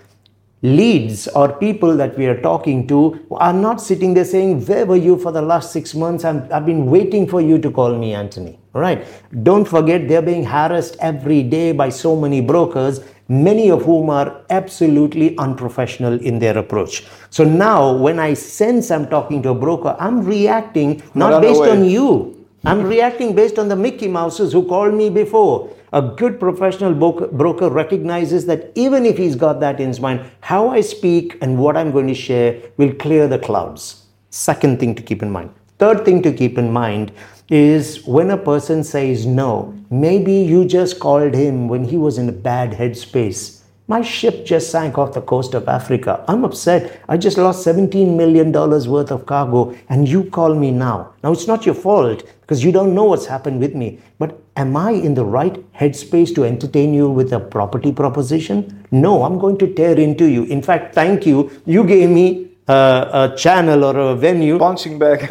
leads 0.61 1.27
or 1.29 1.51
people 1.53 1.97
that 1.97 2.15
we 2.17 2.27
are 2.27 2.39
talking 2.39 2.87
to 2.87 3.19
are 3.31 3.51
not 3.51 3.81
sitting 3.81 4.13
there 4.13 4.23
saying, 4.23 4.63
Where 4.65 4.85
were 4.85 4.95
you 4.95 5.17
for 5.17 5.31
the 5.31 5.41
last 5.41 5.73
six 5.73 5.95
months? 5.95 6.23
i 6.23 6.33
have 6.33 6.65
been 6.65 6.85
waiting 6.85 7.27
for 7.27 7.41
you 7.41 7.57
to 7.57 7.71
call 7.71 7.97
me, 7.97 8.13
Anthony. 8.13 8.59
All 8.73 8.81
right. 8.81 9.05
Don't 9.43 9.67
forget, 9.67 10.07
they're 10.07 10.21
being 10.21 10.45
harassed 10.45 10.95
every 10.99 11.43
day 11.43 11.71
by 11.71 11.89
so 11.89 12.15
many 12.15 12.39
brokers, 12.41 13.01
many 13.31 13.69
of 13.71 13.83
whom 13.83 14.09
are 14.09 14.43
absolutely 14.49 15.37
unprofessional 15.37 16.19
in 16.19 16.39
their 16.39 16.57
approach. 16.57 17.05
So 17.29 17.45
now, 17.45 17.93
when 17.93 18.19
I 18.19 18.33
sense 18.33 18.91
I'm 18.91 19.07
talking 19.07 19.41
to 19.43 19.49
a 19.49 19.55
broker, 19.55 19.95
I'm 19.99 20.25
reacting 20.25 21.01
not 21.13 21.41
based 21.41 21.61
on 21.61 21.85
you. 21.85 22.45
I'm 22.65 22.83
reacting 22.83 23.33
based 23.33 23.57
on 23.57 23.69
the 23.69 23.75
Mickey 23.75 24.07
Mouses 24.07 24.51
who 24.51 24.67
called 24.67 24.93
me 24.93 25.09
before. 25.09 25.73
A 25.93 26.01
good 26.01 26.39
professional 26.39 26.93
broker 26.93 27.69
recognizes 27.69 28.45
that 28.45 28.71
even 28.75 29.05
if 29.05 29.17
he's 29.17 29.35
got 29.35 29.59
that 29.61 29.79
in 29.79 29.87
his 29.87 29.99
mind, 29.99 30.29
how 30.41 30.69
I 30.69 30.81
speak 30.81 31.37
and 31.41 31.57
what 31.57 31.75
I'm 31.77 31.91
going 31.91 32.07
to 32.07 32.13
share 32.13 32.61
will 32.77 32.93
clear 32.93 33.27
the 33.27 33.39
clouds. 33.39 34.05
Second 34.29 34.79
thing 34.79 34.93
to 34.95 35.01
keep 35.01 35.23
in 35.23 35.31
mind. 35.31 35.49
Third 35.79 36.05
thing 36.05 36.21
to 36.21 36.31
keep 36.31 36.57
in 36.57 36.71
mind 36.71 37.11
is 37.51 38.03
when 38.07 38.31
a 38.31 38.37
person 38.37 38.83
says 38.83 39.27
no, 39.27 39.77
maybe 39.91 40.33
you 40.33 40.65
just 40.65 40.99
called 40.99 41.35
him 41.35 41.67
when 41.67 41.83
he 41.83 41.97
was 41.97 42.17
in 42.17 42.27
a 42.29 42.31
bad 42.31 42.71
headspace 42.71 43.61
my 43.91 44.01
ship 44.01 44.45
just 44.45 44.71
sank 44.71 44.97
off 44.97 45.13
the 45.13 45.21
coast 45.21 45.53
of 45.53 45.67
Africa. 45.67 46.23
I'm 46.29 46.45
upset. 46.45 47.01
I 47.09 47.17
just 47.17 47.37
lost 47.37 47.65
$17 47.67 48.15
million 48.15 48.49
worth 48.53 49.11
of 49.11 49.25
cargo, 49.25 49.75
and 49.89 50.07
you 50.07 50.23
call 50.23 50.55
me 50.55 50.71
now. 50.71 51.13
Now, 51.23 51.33
it's 51.33 51.45
not 51.45 51.65
your 51.65 51.75
fault 51.75 52.23
because 52.39 52.63
you 52.63 52.71
don't 52.71 52.95
know 52.95 53.03
what's 53.03 53.25
happened 53.25 53.59
with 53.59 53.75
me. 53.75 53.99
But 54.17 54.39
am 54.55 54.77
I 54.77 54.91
in 54.91 55.13
the 55.13 55.25
right 55.25 55.55
headspace 55.73 56.33
to 56.35 56.45
entertain 56.45 56.93
you 56.93 57.09
with 57.09 57.33
a 57.33 57.39
property 57.41 57.91
proposition? 57.91 58.87
No, 58.91 59.23
I'm 59.23 59.37
going 59.37 59.57
to 59.57 59.73
tear 59.73 59.99
into 59.99 60.23
you. 60.25 60.43
In 60.45 60.61
fact, 60.61 60.95
thank 60.95 61.25
you. 61.25 61.51
You 61.65 61.83
gave 61.83 62.09
me 62.09 62.50
a 62.67 63.33
channel 63.37 63.83
or 63.83 63.97
a 63.97 64.15
venue. 64.15 64.57
Bouncing 64.57 64.97
back. 64.99 65.27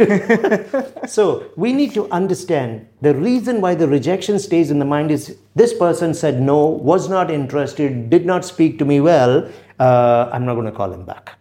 so 1.09 1.51
we 1.57 1.73
need 1.73 1.95
to 1.95 2.11
understand 2.11 2.87
the 3.01 3.15
reason 3.15 3.61
why 3.61 3.75
the 3.75 3.89
rejection 3.89 4.39
stays 4.39 4.71
in 4.71 4.79
the 4.79 4.85
mind 4.85 5.11
is 5.11 5.37
this 5.55 5.73
person 5.75 6.15
said 6.15 6.41
no, 6.41 6.67
was 6.67 7.09
not 7.09 7.31
interested, 7.31 8.11
did 8.11 8.27
not 8.27 8.45
speak 8.45 8.79
to 8.79 8.85
me 8.85 9.01
well. 9.01 9.51
Uh, 9.79 10.29
I'm 10.33 10.45
not 10.45 10.55
going 10.55 10.67
to 10.67 10.73
call 10.73 10.93
him 10.93 11.05
back 11.05 11.40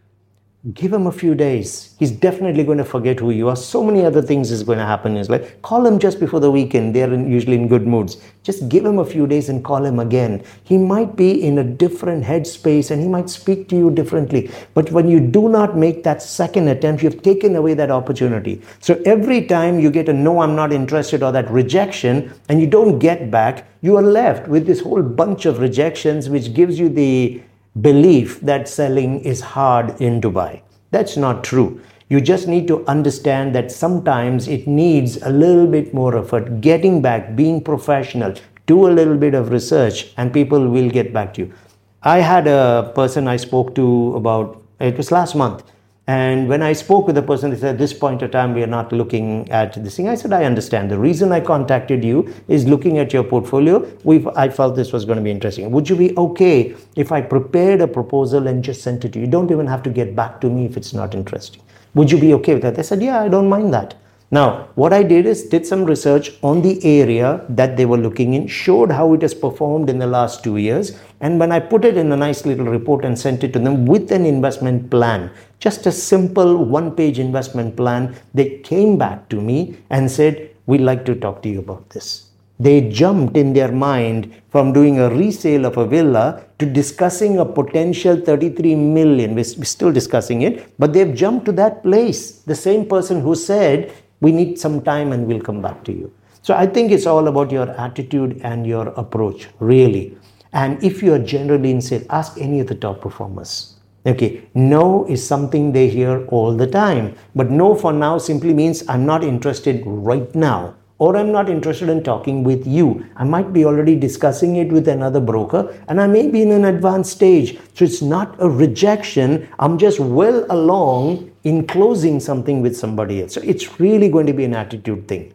give 0.73 0.91
him 0.91 1.07
a 1.07 1.11
few 1.11 1.35
days. 1.35 1.95
He's 1.99 2.11
definitely 2.11 2.65
going 2.65 2.79
to 2.79 2.83
forget 2.83 3.19
who 3.19 3.31
you 3.31 3.47
are. 3.47 3.55
So 3.55 3.81
many 3.81 4.03
other 4.03 4.21
things 4.21 4.51
is 4.51 4.61
going 4.61 4.77
to 4.77 4.85
happen 4.85 5.13
in 5.13 5.17
his 5.17 5.29
life. 5.29 5.61
Call 5.61 5.85
him 5.85 5.99
just 5.99 6.19
before 6.19 6.41
the 6.41 6.51
weekend. 6.51 6.93
They're 6.93 7.13
usually 7.13 7.55
in 7.55 7.69
good 7.69 7.87
moods. 7.87 8.21
Just 8.43 8.67
give 8.67 8.85
him 8.85 8.99
a 8.99 9.05
few 9.05 9.25
days 9.25 9.47
and 9.47 9.63
call 9.63 9.85
him 9.85 9.99
again. 9.99 10.43
He 10.65 10.77
might 10.77 11.15
be 11.15 11.41
in 11.41 11.59
a 11.59 11.63
different 11.63 12.25
headspace 12.25 12.91
and 12.91 13.01
he 13.01 13.07
might 13.07 13.29
speak 13.29 13.69
to 13.69 13.77
you 13.77 13.89
differently. 13.89 14.51
But 14.73 14.91
when 14.91 15.07
you 15.07 15.21
do 15.21 15.47
not 15.47 15.77
make 15.77 16.03
that 16.03 16.21
second 16.21 16.67
attempt, 16.67 17.03
you've 17.03 17.21
taken 17.21 17.55
away 17.55 17.73
that 17.75 17.89
opportunity. 17.89 18.61
So 18.81 19.01
every 19.05 19.45
time 19.45 19.79
you 19.79 19.89
get 19.89 20.09
a 20.09 20.13
no, 20.13 20.41
I'm 20.41 20.57
not 20.57 20.73
interested 20.73 21.23
or 21.23 21.31
that 21.31 21.49
rejection 21.49 22.33
and 22.49 22.59
you 22.59 22.67
don't 22.67 22.99
get 22.99 23.31
back, 23.31 23.65
you 23.81 23.95
are 23.95 24.01
left 24.01 24.49
with 24.49 24.67
this 24.67 24.81
whole 24.81 25.01
bunch 25.01 25.45
of 25.45 25.59
rejections 25.59 26.29
which 26.29 26.53
gives 26.53 26.77
you 26.77 26.89
the 26.89 27.41
belief 27.81 28.41
that 28.41 28.67
selling 28.67 29.19
is 29.21 29.41
hard 29.41 29.99
in 30.01 30.19
Dubai. 30.21 30.61
That's 30.91 31.17
not 31.17 31.43
true. 31.43 31.81
You 32.09 32.19
just 32.19 32.47
need 32.47 32.67
to 32.67 32.85
understand 32.87 33.53
that 33.53 33.71
sometimes 33.71 34.47
it 34.47 34.67
needs 34.67 35.21
a 35.21 35.29
little 35.29 35.67
bit 35.67 35.93
more 35.93 36.17
effort, 36.17 36.61
getting 36.61 37.01
back, 37.01 37.35
being 37.35 37.63
professional, 37.63 38.33
do 38.65 38.87
a 38.87 38.91
little 38.91 39.17
bit 39.17 39.35
of 39.35 39.51
research, 39.51 40.13
and 40.17 40.33
people 40.33 40.67
will 40.67 40.89
get 40.89 41.13
back 41.13 41.33
to 41.35 41.41
you. 41.41 41.53
I 42.01 42.19
had 42.19 42.47
a 42.47 42.91
person 42.95 43.27
I 43.27 43.37
spoke 43.37 43.75
to 43.75 44.15
about, 44.15 44.63
it 44.79 44.97
was 44.97 45.11
last 45.11 45.35
month 45.35 45.63
and 46.09 46.49
when 46.49 46.63
I 46.63 46.73
spoke 46.73 47.05
with 47.05 47.13
the 47.13 47.21
person, 47.21 47.51
they 47.51 47.57
said, 47.57 47.75
at 47.75 47.77
this 47.77 47.93
point 47.93 48.23
of 48.23 48.31
time, 48.31 48.55
we 48.55 48.63
are 48.63 48.73
not 48.75 48.91
looking 48.91 49.47
at 49.51 49.75
this 49.83 49.95
thing. 49.95 50.07
I 50.09 50.15
said, 50.15 50.33
I 50.33 50.43
understand. 50.43 50.89
The 50.89 50.97
reason 50.97 51.31
I 51.31 51.39
contacted 51.39 52.03
you 52.03 52.33
is 52.47 52.65
looking 52.67 52.97
at 52.97 53.13
your 53.13 53.23
portfolio. 53.23 53.87
we 54.03 54.25
I 54.35 54.49
felt 54.49 54.75
this 54.75 54.91
was 54.91 55.05
going 55.05 55.17
to 55.17 55.23
be 55.23 55.29
interesting. 55.29 55.69
Would 55.69 55.87
you 55.87 55.95
be 55.95 56.17
okay 56.17 56.75
if 56.95 57.11
I 57.11 57.21
prepared 57.21 57.81
a 57.81 57.87
proposal 57.87 58.47
and 58.47 58.63
just 58.63 58.81
sent 58.81 59.05
it 59.05 59.13
to 59.13 59.19
you? 59.19 59.25
You 59.25 59.31
don't 59.31 59.51
even 59.51 59.67
have 59.67 59.83
to 59.83 59.91
get 59.91 60.15
back 60.15 60.41
to 60.41 60.49
me 60.49 60.65
if 60.65 60.77
it's 60.77 60.95
not 60.95 61.13
interesting. 61.13 61.61
Would 61.93 62.09
you 62.09 62.19
be 62.19 62.33
okay 62.39 62.55
with 62.55 62.63
that? 62.63 62.73
They 62.73 62.81
said, 62.81 63.03
yeah, 63.03 63.21
I 63.21 63.27
don't 63.27 63.47
mind 63.47 63.71
that. 63.75 63.93
Now, 64.31 64.67
what 64.75 64.93
I 64.93 65.01
did 65.01 65.25
is 65.25 65.43
did 65.43 65.65
some 65.65 65.85
research 65.85 66.33
on 66.43 66.61
the 66.61 66.79
area 66.85 67.43
that 67.49 67.77
they 67.77 67.85
were 67.87 67.97
looking 67.97 68.35
in, 68.35 68.45
showed 68.45 68.91
how 68.91 69.13
it 69.13 69.23
has 69.23 69.33
performed 69.33 69.89
in 69.89 69.97
the 69.97 70.05
last 70.05 70.43
two 70.43 70.57
years, 70.57 70.99
and 71.19 71.39
when 71.39 71.51
I 71.51 71.59
put 71.59 71.83
it 71.83 71.97
in 71.97 72.11
a 72.11 72.15
nice 72.15 72.45
little 72.45 72.67
report 72.67 73.05
and 73.05 73.17
sent 73.17 73.43
it 73.43 73.53
to 73.53 73.59
them 73.59 73.87
with 73.87 74.11
an 74.11 74.27
investment 74.27 74.91
plan, 74.91 75.31
just 75.59 75.87
a 75.87 75.91
simple 75.91 76.63
one 76.63 76.95
page 76.95 77.17
investment 77.17 77.75
plan, 77.75 78.15
they 78.35 78.59
came 78.59 78.99
back 78.99 79.29
to 79.29 79.41
me 79.41 79.77
and 79.89 80.11
said, 80.11 80.51
We'd 80.67 80.81
like 80.81 81.05
to 81.05 81.15
talk 81.15 81.41
to 81.41 81.49
you 81.49 81.59
about 81.59 81.89
this. 81.89 82.29
They 82.59 82.89
jumped 82.89 83.35
in 83.35 83.53
their 83.53 83.71
mind 83.71 84.31
from 84.49 84.73
doing 84.73 84.99
a 84.99 85.09
resale 85.09 85.65
of 85.65 85.77
a 85.77 85.87
villa 85.87 86.43
to 86.59 86.67
discussing 86.67 87.39
a 87.39 87.45
potential 87.45 88.17
33 88.17 88.75
million. 88.75 89.33
We're 89.33 89.43
still 89.45 89.91
discussing 89.91 90.43
it, 90.43 90.77
but 90.77 90.93
they've 90.93 91.15
jumped 91.15 91.45
to 91.45 91.51
that 91.53 91.81
place. 91.81 92.41
The 92.41 92.53
same 92.55 92.85
person 92.85 93.21
who 93.21 93.33
said, 93.33 93.91
we 94.21 94.31
need 94.31 94.59
some 94.59 94.81
time 94.81 95.11
and 95.11 95.27
we'll 95.27 95.41
come 95.41 95.61
back 95.61 95.83
to 95.85 95.91
you. 95.91 96.11
So 96.41 96.55
I 96.55 96.65
think 96.65 96.91
it's 96.91 97.05
all 97.05 97.27
about 97.27 97.51
your 97.51 97.69
attitude 97.71 98.39
and 98.43 98.65
your 98.65 98.87
approach, 98.89 99.47
really. 99.59 100.17
And 100.53 100.83
if 100.83 101.03
you 101.03 101.13
are 101.13 101.19
generally 101.19 101.71
in 101.71 101.81
sales, 101.81 102.05
ask 102.09 102.39
any 102.39 102.59
of 102.59 102.67
the 102.67 102.75
top 102.75 103.01
performers. 103.01 103.75
Okay, 104.05 104.47
no 104.53 105.05
is 105.07 105.25
something 105.25 105.71
they 105.71 105.89
hear 105.89 106.25
all 106.27 106.55
the 106.55 106.65
time. 106.65 107.15
But 107.35 107.51
no 107.51 107.75
for 107.75 107.93
now 107.93 108.17
simply 108.17 108.53
means 108.53 108.87
I'm 108.87 109.05
not 109.05 109.23
interested 109.23 109.83
right 109.85 110.33
now 110.33 110.75
or 110.99 111.15
I'm 111.15 111.31
not 111.31 111.49
interested 111.49 111.89
in 111.89 112.03
talking 112.03 112.43
with 112.43 112.67
you. 112.67 113.05
I 113.15 113.23
might 113.23 113.51
be 113.53 113.65
already 113.65 113.95
discussing 113.95 114.57
it 114.57 114.71
with 114.71 114.87
another 114.87 115.21
broker 115.21 115.75
and 115.87 115.99
I 115.99 116.07
may 116.07 116.27
be 116.27 116.41
in 116.41 116.51
an 116.51 116.65
advanced 116.65 117.11
stage. 117.11 117.57
So 117.73 117.85
it's 117.85 118.01
not 118.01 118.35
a 118.39 118.49
rejection. 118.49 119.47
I'm 119.57 119.77
just 119.77 119.99
well 119.99 120.45
along 120.49 121.31
in 121.45 121.65
closing 121.65 122.19
something 122.19 122.61
with 122.61 122.75
somebody 122.75 123.21
else. 123.21 123.33
So 123.33 123.41
it's 123.43 123.79
really 123.79 124.09
going 124.09 124.27
to 124.27 124.33
be 124.33 124.43
an 124.43 124.53
attitude 124.53 125.07
thing. 125.07 125.33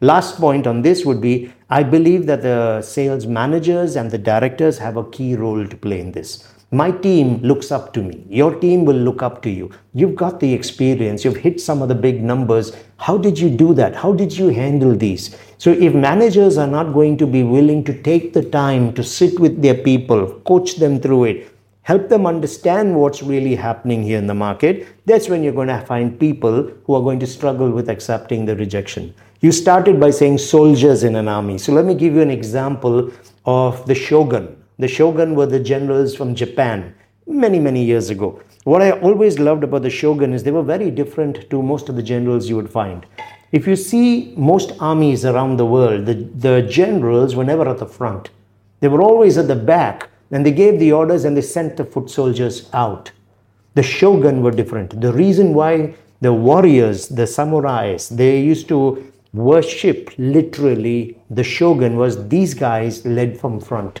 Last 0.00 0.38
point 0.38 0.66
on 0.66 0.82
this 0.82 1.04
would 1.04 1.20
be 1.20 1.52
I 1.68 1.82
believe 1.82 2.26
that 2.26 2.42
the 2.42 2.82
sales 2.82 3.26
managers 3.26 3.96
and 3.96 4.10
the 4.10 4.18
directors 4.18 4.78
have 4.78 4.96
a 4.96 5.04
key 5.04 5.36
role 5.36 5.66
to 5.66 5.76
play 5.76 6.00
in 6.00 6.12
this. 6.12 6.48
My 6.74 6.90
team 6.90 7.36
looks 7.42 7.70
up 7.70 7.92
to 7.92 8.02
me. 8.02 8.24
Your 8.30 8.54
team 8.58 8.86
will 8.86 8.96
look 8.96 9.22
up 9.22 9.42
to 9.42 9.50
you. 9.50 9.70
You've 9.92 10.16
got 10.16 10.40
the 10.40 10.54
experience. 10.54 11.22
You've 11.22 11.36
hit 11.36 11.60
some 11.60 11.82
of 11.82 11.88
the 11.88 11.94
big 11.94 12.22
numbers. 12.22 12.72
How 13.02 13.18
did 13.18 13.36
you 13.36 13.50
do 13.50 13.74
that? 13.74 13.96
How 13.96 14.12
did 14.12 14.36
you 14.38 14.50
handle 14.50 14.94
these? 14.94 15.36
So, 15.58 15.72
if 15.72 15.92
managers 15.92 16.56
are 16.56 16.68
not 16.68 16.92
going 16.92 17.16
to 17.18 17.26
be 17.26 17.42
willing 17.42 17.82
to 17.84 18.02
take 18.02 18.32
the 18.32 18.44
time 18.44 18.92
to 18.94 19.02
sit 19.02 19.40
with 19.40 19.60
their 19.60 19.74
people, 19.74 20.40
coach 20.46 20.76
them 20.76 21.00
through 21.00 21.24
it, 21.24 21.52
help 21.82 22.08
them 22.08 22.26
understand 22.26 22.94
what's 22.94 23.20
really 23.20 23.56
happening 23.56 24.04
here 24.04 24.18
in 24.18 24.28
the 24.28 24.34
market, 24.34 24.86
that's 25.04 25.28
when 25.28 25.42
you're 25.42 25.52
going 25.60 25.66
to 25.66 25.84
find 25.84 26.20
people 26.20 26.70
who 26.84 26.94
are 26.94 27.02
going 27.02 27.18
to 27.18 27.26
struggle 27.26 27.70
with 27.70 27.88
accepting 27.88 28.44
the 28.44 28.54
rejection. 28.54 29.12
You 29.40 29.50
started 29.50 29.98
by 29.98 30.10
saying 30.10 30.38
soldiers 30.38 31.02
in 31.02 31.16
an 31.16 31.26
army. 31.26 31.58
So, 31.58 31.72
let 31.72 31.84
me 31.84 31.94
give 31.94 32.14
you 32.14 32.22
an 32.22 32.30
example 32.30 33.10
of 33.44 33.84
the 33.86 33.96
shogun 33.96 34.56
the 34.78 34.88
shogun 34.88 35.34
were 35.34 35.46
the 35.46 35.60
generals 35.60 36.14
from 36.16 36.34
Japan 36.34 36.94
many, 37.26 37.58
many 37.60 37.84
years 37.84 38.10
ago. 38.10 38.40
What 38.64 38.80
I 38.80 38.92
always 38.92 39.40
loved 39.40 39.64
about 39.64 39.82
the 39.82 39.90
shogun 39.90 40.32
is 40.32 40.44
they 40.44 40.52
were 40.52 40.62
very 40.62 40.90
different 40.90 41.50
to 41.50 41.60
most 41.60 41.88
of 41.88 41.96
the 41.96 42.02
generals 42.02 42.48
you 42.48 42.54
would 42.54 42.70
find. 42.70 43.04
If 43.50 43.66
you 43.66 43.74
see 43.74 44.34
most 44.36 44.72
armies 44.78 45.24
around 45.24 45.56
the 45.56 45.66
world, 45.66 46.06
the, 46.06 46.14
the 46.14 46.62
generals 46.62 47.34
were 47.34 47.44
never 47.44 47.68
at 47.68 47.78
the 47.78 47.86
front. 47.86 48.30
They 48.78 48.86
were 48.86 49.02
always 49.02 49.36
at 49.36 49.48
the 49.48 49.56
back 49.56 50.08
and 50.30 50.46
they 50.46 50.52
gave 50.52 50.78
the 50.78 50.92
orders 50.92 51.24
and 51.24 51.36
they 51.36 51.42
sent 51.42 51.76
the 51.76 51.84
foot 51.84 52.08
soldiers 52.08 52.70
out. 52.72 53.10
The 53.74 53.82
shogun 53.82 54.42
were 54.42 54.52
different. 54.52 55.00
The 55.00 55.12
reason 55.12 55.54
why 55.54 55.94
the 56.20 56.32
warriors, 56.32 57.08
the 57.08 57.24
samurais, 57.24 58.14
they 58.16 58.40
used 58.40 58.68
to 58.68 59.12
worship 59.32 60.10
literally 60.18 61.18
the 61.30 61.42
shogun 61.42 61.96
was 61.96 62.28
these 62.28 62.54
guys 62.54 63.04
led 63.04 63.40
from 63.40 63.60
front. 63.60 64.00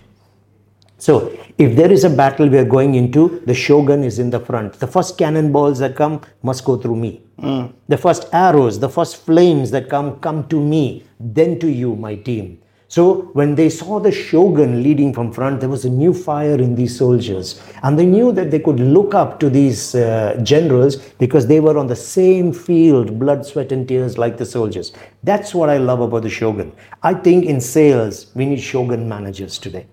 So, 1.02 1.36
if 1.58 1.74
there 1.74 1.90
is 1.90 2.04
a 2.04 2.10
battle 2.10 2.48
we 2.48 2.58
are 2.58 2.64
going 2.64 2.94
into, 2.94 3.42
the 3.44 3.54
shogun 3.54 4.04
is 4.04 4.20
in 4.20 4.30
the 4.30 4.38
front. 4.38 4.74
The 4.74 4.86
first 4.86 5.18
cannonballs 5.18 5.80
that 5.80 5.96
come 5.96 6.20
must 6.44 6.64
go 6.64 6.76
through 6.76 6.94
me. 6.94 7.22
The 7.88 7.98
first 7.98 8.28
arrows, 8.32 8.78
the 8.78 8.88
first 8.88 9.16
flames 9.16 9.72
that 9.72 9.88
come, 9.88 10.20
come 10.20 10.46
to 10.46 10.60
me, 10.60 11.02
then 11.18 11.58
to 11.58 11.68
you, 11.68 11.96
my 11.96 12.14
team. 12.14 12.62
So, 12.86 13.30
when 13.32 13.56
they 13.56 13.68
saw 13.68 13.98
the 13.98 14.12
shogun 14.12 14.84
leading 14.84 15.12
from 15.12 15.32
front, 15.32 15.58
there 15.58 15.68
was 15.68 15.84
a 15.84 15.90
new 15.90 16.14
fire 16.14 16.60
in 16.60 16.76
these 16.76 16.96
soldiers. 16.96 17.60
And 17.82 17.98
they 17.98 18.06
knew 18.06 18.30
that 18.30 18.52
they 18.52 18.60
could 18.60 18.78
look 18.78 19.12
up 19.12 19.40
to 19.40 19.50
these 19.50 19.96
uh, 19.96 20.38
generals 20.44 20.98
because 21.24 21.48
they 21.48 21.58
were 21.58 21.78
on 21.78 21.88
the 21.88 21.96
same 21.96 22.52
field, 22.52 23.18
blood, 23.18 23.44
sweat, 23.44 23.72
and 23.72 23.88
tears, 23.88 24.18
like 24.18 24.36
the 24.36 24.46
soldiers. 24.46 24.92
That's 25.24 25.52
what 25.52 25.68
I 25.68 25.78
love 25.78 26.00
about 26.00 26.22
the 26.22 26.30
shogun. 26.30 26.70
I 27.02 27.14
think 27.14 27.46
in 27.46 27.60
sales, 27.60 28.30
we 28.36 28.46
need 28.46 28.60
shogun 28.60 29.08
managers 29.08 29.58
today 29.58 29.86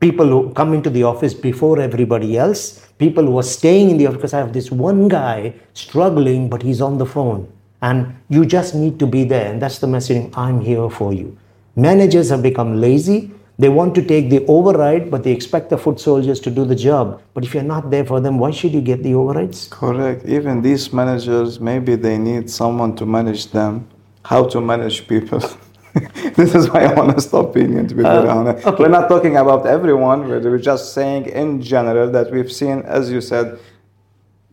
people 0.00 0.26
who 0.26 0.52
come 0.54 0.72
into 0.72 0.90
the 0.90 1.02
office 1.04 1.34
before 1.34 1.78
everybody 1.78 2.36
else, 2.36 2.86
people 2.98 3.24
who 3.24 3.38
are 3.38 3.44
staying 3.44 3.90
in 3.90 3.98
the 3.98 4.06
office. 4.06 4.16
Because 4.16 4.34
I 4.34 4.38
have 4.38 4.52
this 4.52 4.70
one 4.70 5.08
guy 5.08 5.54
struggling, 5.74 6.48
but 6.48 6.62
he's 6.62 6.80
on 6.80 6.98
the 6.98 7.06
phone. 7.06 7.50
And 7.82 8.14
you 8.28 8.44
just 8.44 8.74
need 8.74 8.98
to 8.98 9.06
be 9.06 9.24
there. 9.24 9.52
And 9.52 9.62
that's 9.62 9.78
the 9.78 9.86
messaging 9.86 10.36
I'm 10.36 10.60
here 10.60 10.90
for 10.90 11.12
you. 11.12 11.36
Managers 11.76 12.30
have 12.30 12.42
become 12.42 12.80
lazy. 12.80 13.30
They 13.58 13.68
want 13.68 13.94
to 13.94 14.02
take 14.02 14.30
the 14.30 14.44
override, 14.46 15.10
but 15.10 15.22
they 15.22 15.32
expect 15.32 15.68
the 15.68 15.76
foot 15.76 16.00
soldiers 16.00 16.40
to 16.40 16.50
do 16.50 16.64
the 16.64 16.74
job. 16.74 17.22
But 17.34 17.44
if 17.44 17.52
you're 17.52 17.62
not 17.62 17.90
there 17.90 18.06
for 18.06 18.18
them, 18.18 18.38
why 18.38 18.52
should 18.52 18.72
you 18.72 18.80
get 18.80 19.02
the 19.02 19.14
overrides? 19.14 19.68
Correct. 19.70 20.24
Even 20.26 20.62
these 20.62 20.94
managers, 20.94 21.60
maybe 21.60 21.94
they 21.94 22.16
need 22.16 22.48
someone 22.48 22.96
to 22.96 23.04
manage 23.04 23.48
them, 23.48 23.86
how 24.24 24.44
to 24.44 24.60
manage 24.62 25.06
people. 25.06 25.42
this 26.36 26.54
is 26.54 26.68
my 26.68 26.94
honest 26.94 27.32
opinion, 27.32 27.88
to 27.88 27.94
be 27.94 28.02
very 28.02 28.28
uh, 28.28 28.36
honest. 28.36 28.66
okay. 28.66 28.82
We're 28.82 28.88
not 28.88 29.08
talking 29.08 29.36
about 29.36 29.66
everyone, 29.66 30.28
we're 30.28 30.40
we're 30.40 30.58
just 30.58 30.94
saying 30.94 31.26
in 31.26 31.60
general 31.62 32.10
that 32.10 32.30
we've 32.30 32.52
seen, 32.52 32.82
as 32.82 33.10
you 33.10 33.20
said, 33.20 33.58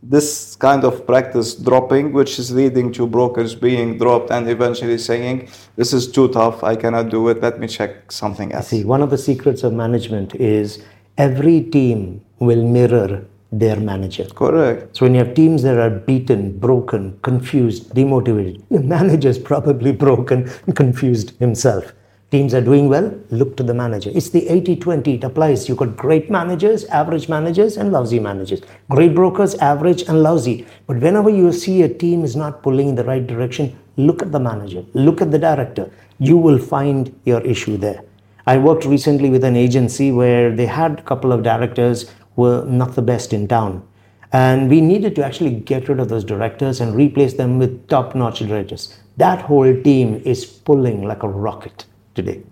this 0.02 0.56
kind 0.56 0.84
of 0.84 1.06
practice 1.06 1.56
dropping, 1.56 2.14
which 2.14 2.40
is 2.40 2.52
leading 2.52 2.92
to 2.94 3.08
brokers 3.08 3.56
being 3.56 3.98
dropped 3.98 4.32
and 4.32 4.48
eventually 4.50 4.98
saying, 4.98 5.50
This 5.76 5.94
is 5.94 6.12
too 6.12 6.28
tough, 6.30 6.64
I 6.64 6.76
cannot 6.76 7.10
do 7.10 7.28
it, 7.30 7.42
let 7.42 7.60
me 7.60 7.68
check 7.68 8.12
something 8.12 8.52
else. 8.54 8.68
See, 8.70 8.84
one 8.84 9.02
of 9.02 9.10
the 9.10 9.18
secrets 9.18 9.64
of 9.64 9.74
management 9.74 10.36
is 10.36 10.84
every 11.18 11.62
team 11.62 12.24
will 12.40 12.64
mirror 12.64 13.26
their 13.52 13.78
manager. 13.78 14.26
Correct. 14.26 14.98
So 14.98 15.06
when 15.06 15.16
you 15.16 15.24
have 15.24 15.34
teams 15.34 15.64
that 15.64 15.78
are 15.78 15.90
beaten, 15.90 16.58
broken, 16.58 17.18
confused, 17.22 17.94
demotivated, 17.94 18.64
the 18.72 18.82
manager's 18.82 19.40
probably 19.40 19.92
broken 19.92 20.50
and 20.66 20.76
confused 20.76 21.38
himself. 21.40 21.94
Teams 22.30 22.54
are 22.54 22.60
doing 22.60 22.90
well, 22.90 23.18
look 23.30 23.56
to 23.56 23.64
the 23.64 23.74
manager. 23.74 24.12
It's 24.14 24.30
the 24.32 24.42
80-20, 24.42 25.16
it 25.16 25.24
applies. 25.24 25.70
You've 25.70 25.78
got 25.78 25.96
great 25.96 26.30
managers, 26.30 26.84
average 26.86 27.30
managers, 27.30 27.78
and 27.78 27.94
lousy 27.94 28.20
managers. 28.20 28.62
Great 28.90 29.16
brokers, 29.16 29.56
average 29.56 30.02
and 30.10 30.22
lousy. 30.22 30.68
But 30.88 30.98
whenever 30.98 31.30
you 31.30 31.54
see 31.54 31.84
a 31.84 31.90
team 31.90 32.26
is 32.26 32.36
not 32.36 32.64
pulling 32.64 32.90
in 32.90 32.96
the 32.96 33.06
right 33.06 33.26
direction, 33.26 33.80
look 33.96 34.22
at 34.22 34.34
the 34.34 34.42
manager, 34.42 34.84
look 34.94 35.22
at 35.22 35.32
the 35.32 35.40
director. 35.40 35.90
You 36.20 36.36
will 36.36 36.60
find 36.60 37.18
your 37.24 37.40
issue 37.42 37.78
there. 37.78 38.04
I 38.46 38.58
worked 38.58 38.84
recently 38.86 39.30
with 39.30 39.46
an 39.46 39.56
agency 39.56 40.12
where 40.12 40.54
they 40.54 40.66
had 40.66 41.00
a 41.00 41.04
couple 41.04 41.32
of 41.32 41.44
directors 41.44 42.12
were 42.38 42.64
not 42.64 42.96
the 42.96 43.02
best 43.02 43.34
in 43.34 43.48
town. 43.50 43.86
And 44.32 44.70
we 44.70 44.80
needed 44.80 45.16
to 45.16 45.26
actually 45.26 45.52
get 45.52 45.90
rid 45.90 46.00
of 46.00 46.08
those 46.08 46.24
directors 46.24 46.80
and 46.80 46.96
replace 46.96 47.34
them 47.34 47.60
with 47.60 47.88
top 47.88 48.16
notch 48.16 48.40
directors. 48.40 48.98
That 49.18 49.42
whole 49.42 49.82
team 49.82 50.22
is 50.24 50.46
pulling 50.46 51.04
like 51.04 51.24
a 51.24 51.28
rocket 51.28 51.86
today. 52.14 52.44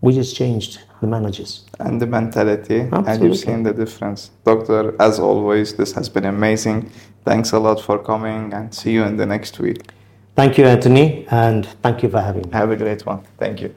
We 0.00 0.14
just 0.14 0.36
changed 0.36 0.80
the 1.00 1.06
managers. 1.06 1.64
And 1.80 2.00
the 2.00 2.06
mentality, 2.06 2.80
and 2.92 3.22
you've 3.22 3.36
seen 3.36 3.64
the 3.64 3.72
difference. 3.72 4.30
Doctor, 4.44 4.94
as 5.00 5.18
always, 5.18 5.74
this 5.74 5.92
has 5.92 6.08
been 6.08 6.24
amazing. 6.24 6.90
Thanks 7.24 7.52
a 7.52 7.58
lot 7.58 7.80
for 7.80 7.98
coming 7.98 8.52
and 8.52 8.72
see 8.72 8.92
you 8.92 9.04
in 9.04 9.16
the 9.16 9.26
next 9.26 9.58
week. 9.58 9.90
Thank 10.36 10.56
you, 10.56 10.64
Anthony, 10.66 11.26
and 11.30 11.66
thank 11.82 12.04
you 12.04 12.08
for 12.08 12.20
having 12.20 12.42
me. 12.42 12.50
Have 12.52 12.70
a 12.70 12.76
great 12.76 13.04
one. 13.04 13.22
Thank 13.38 13.60
you. 13.60 13.74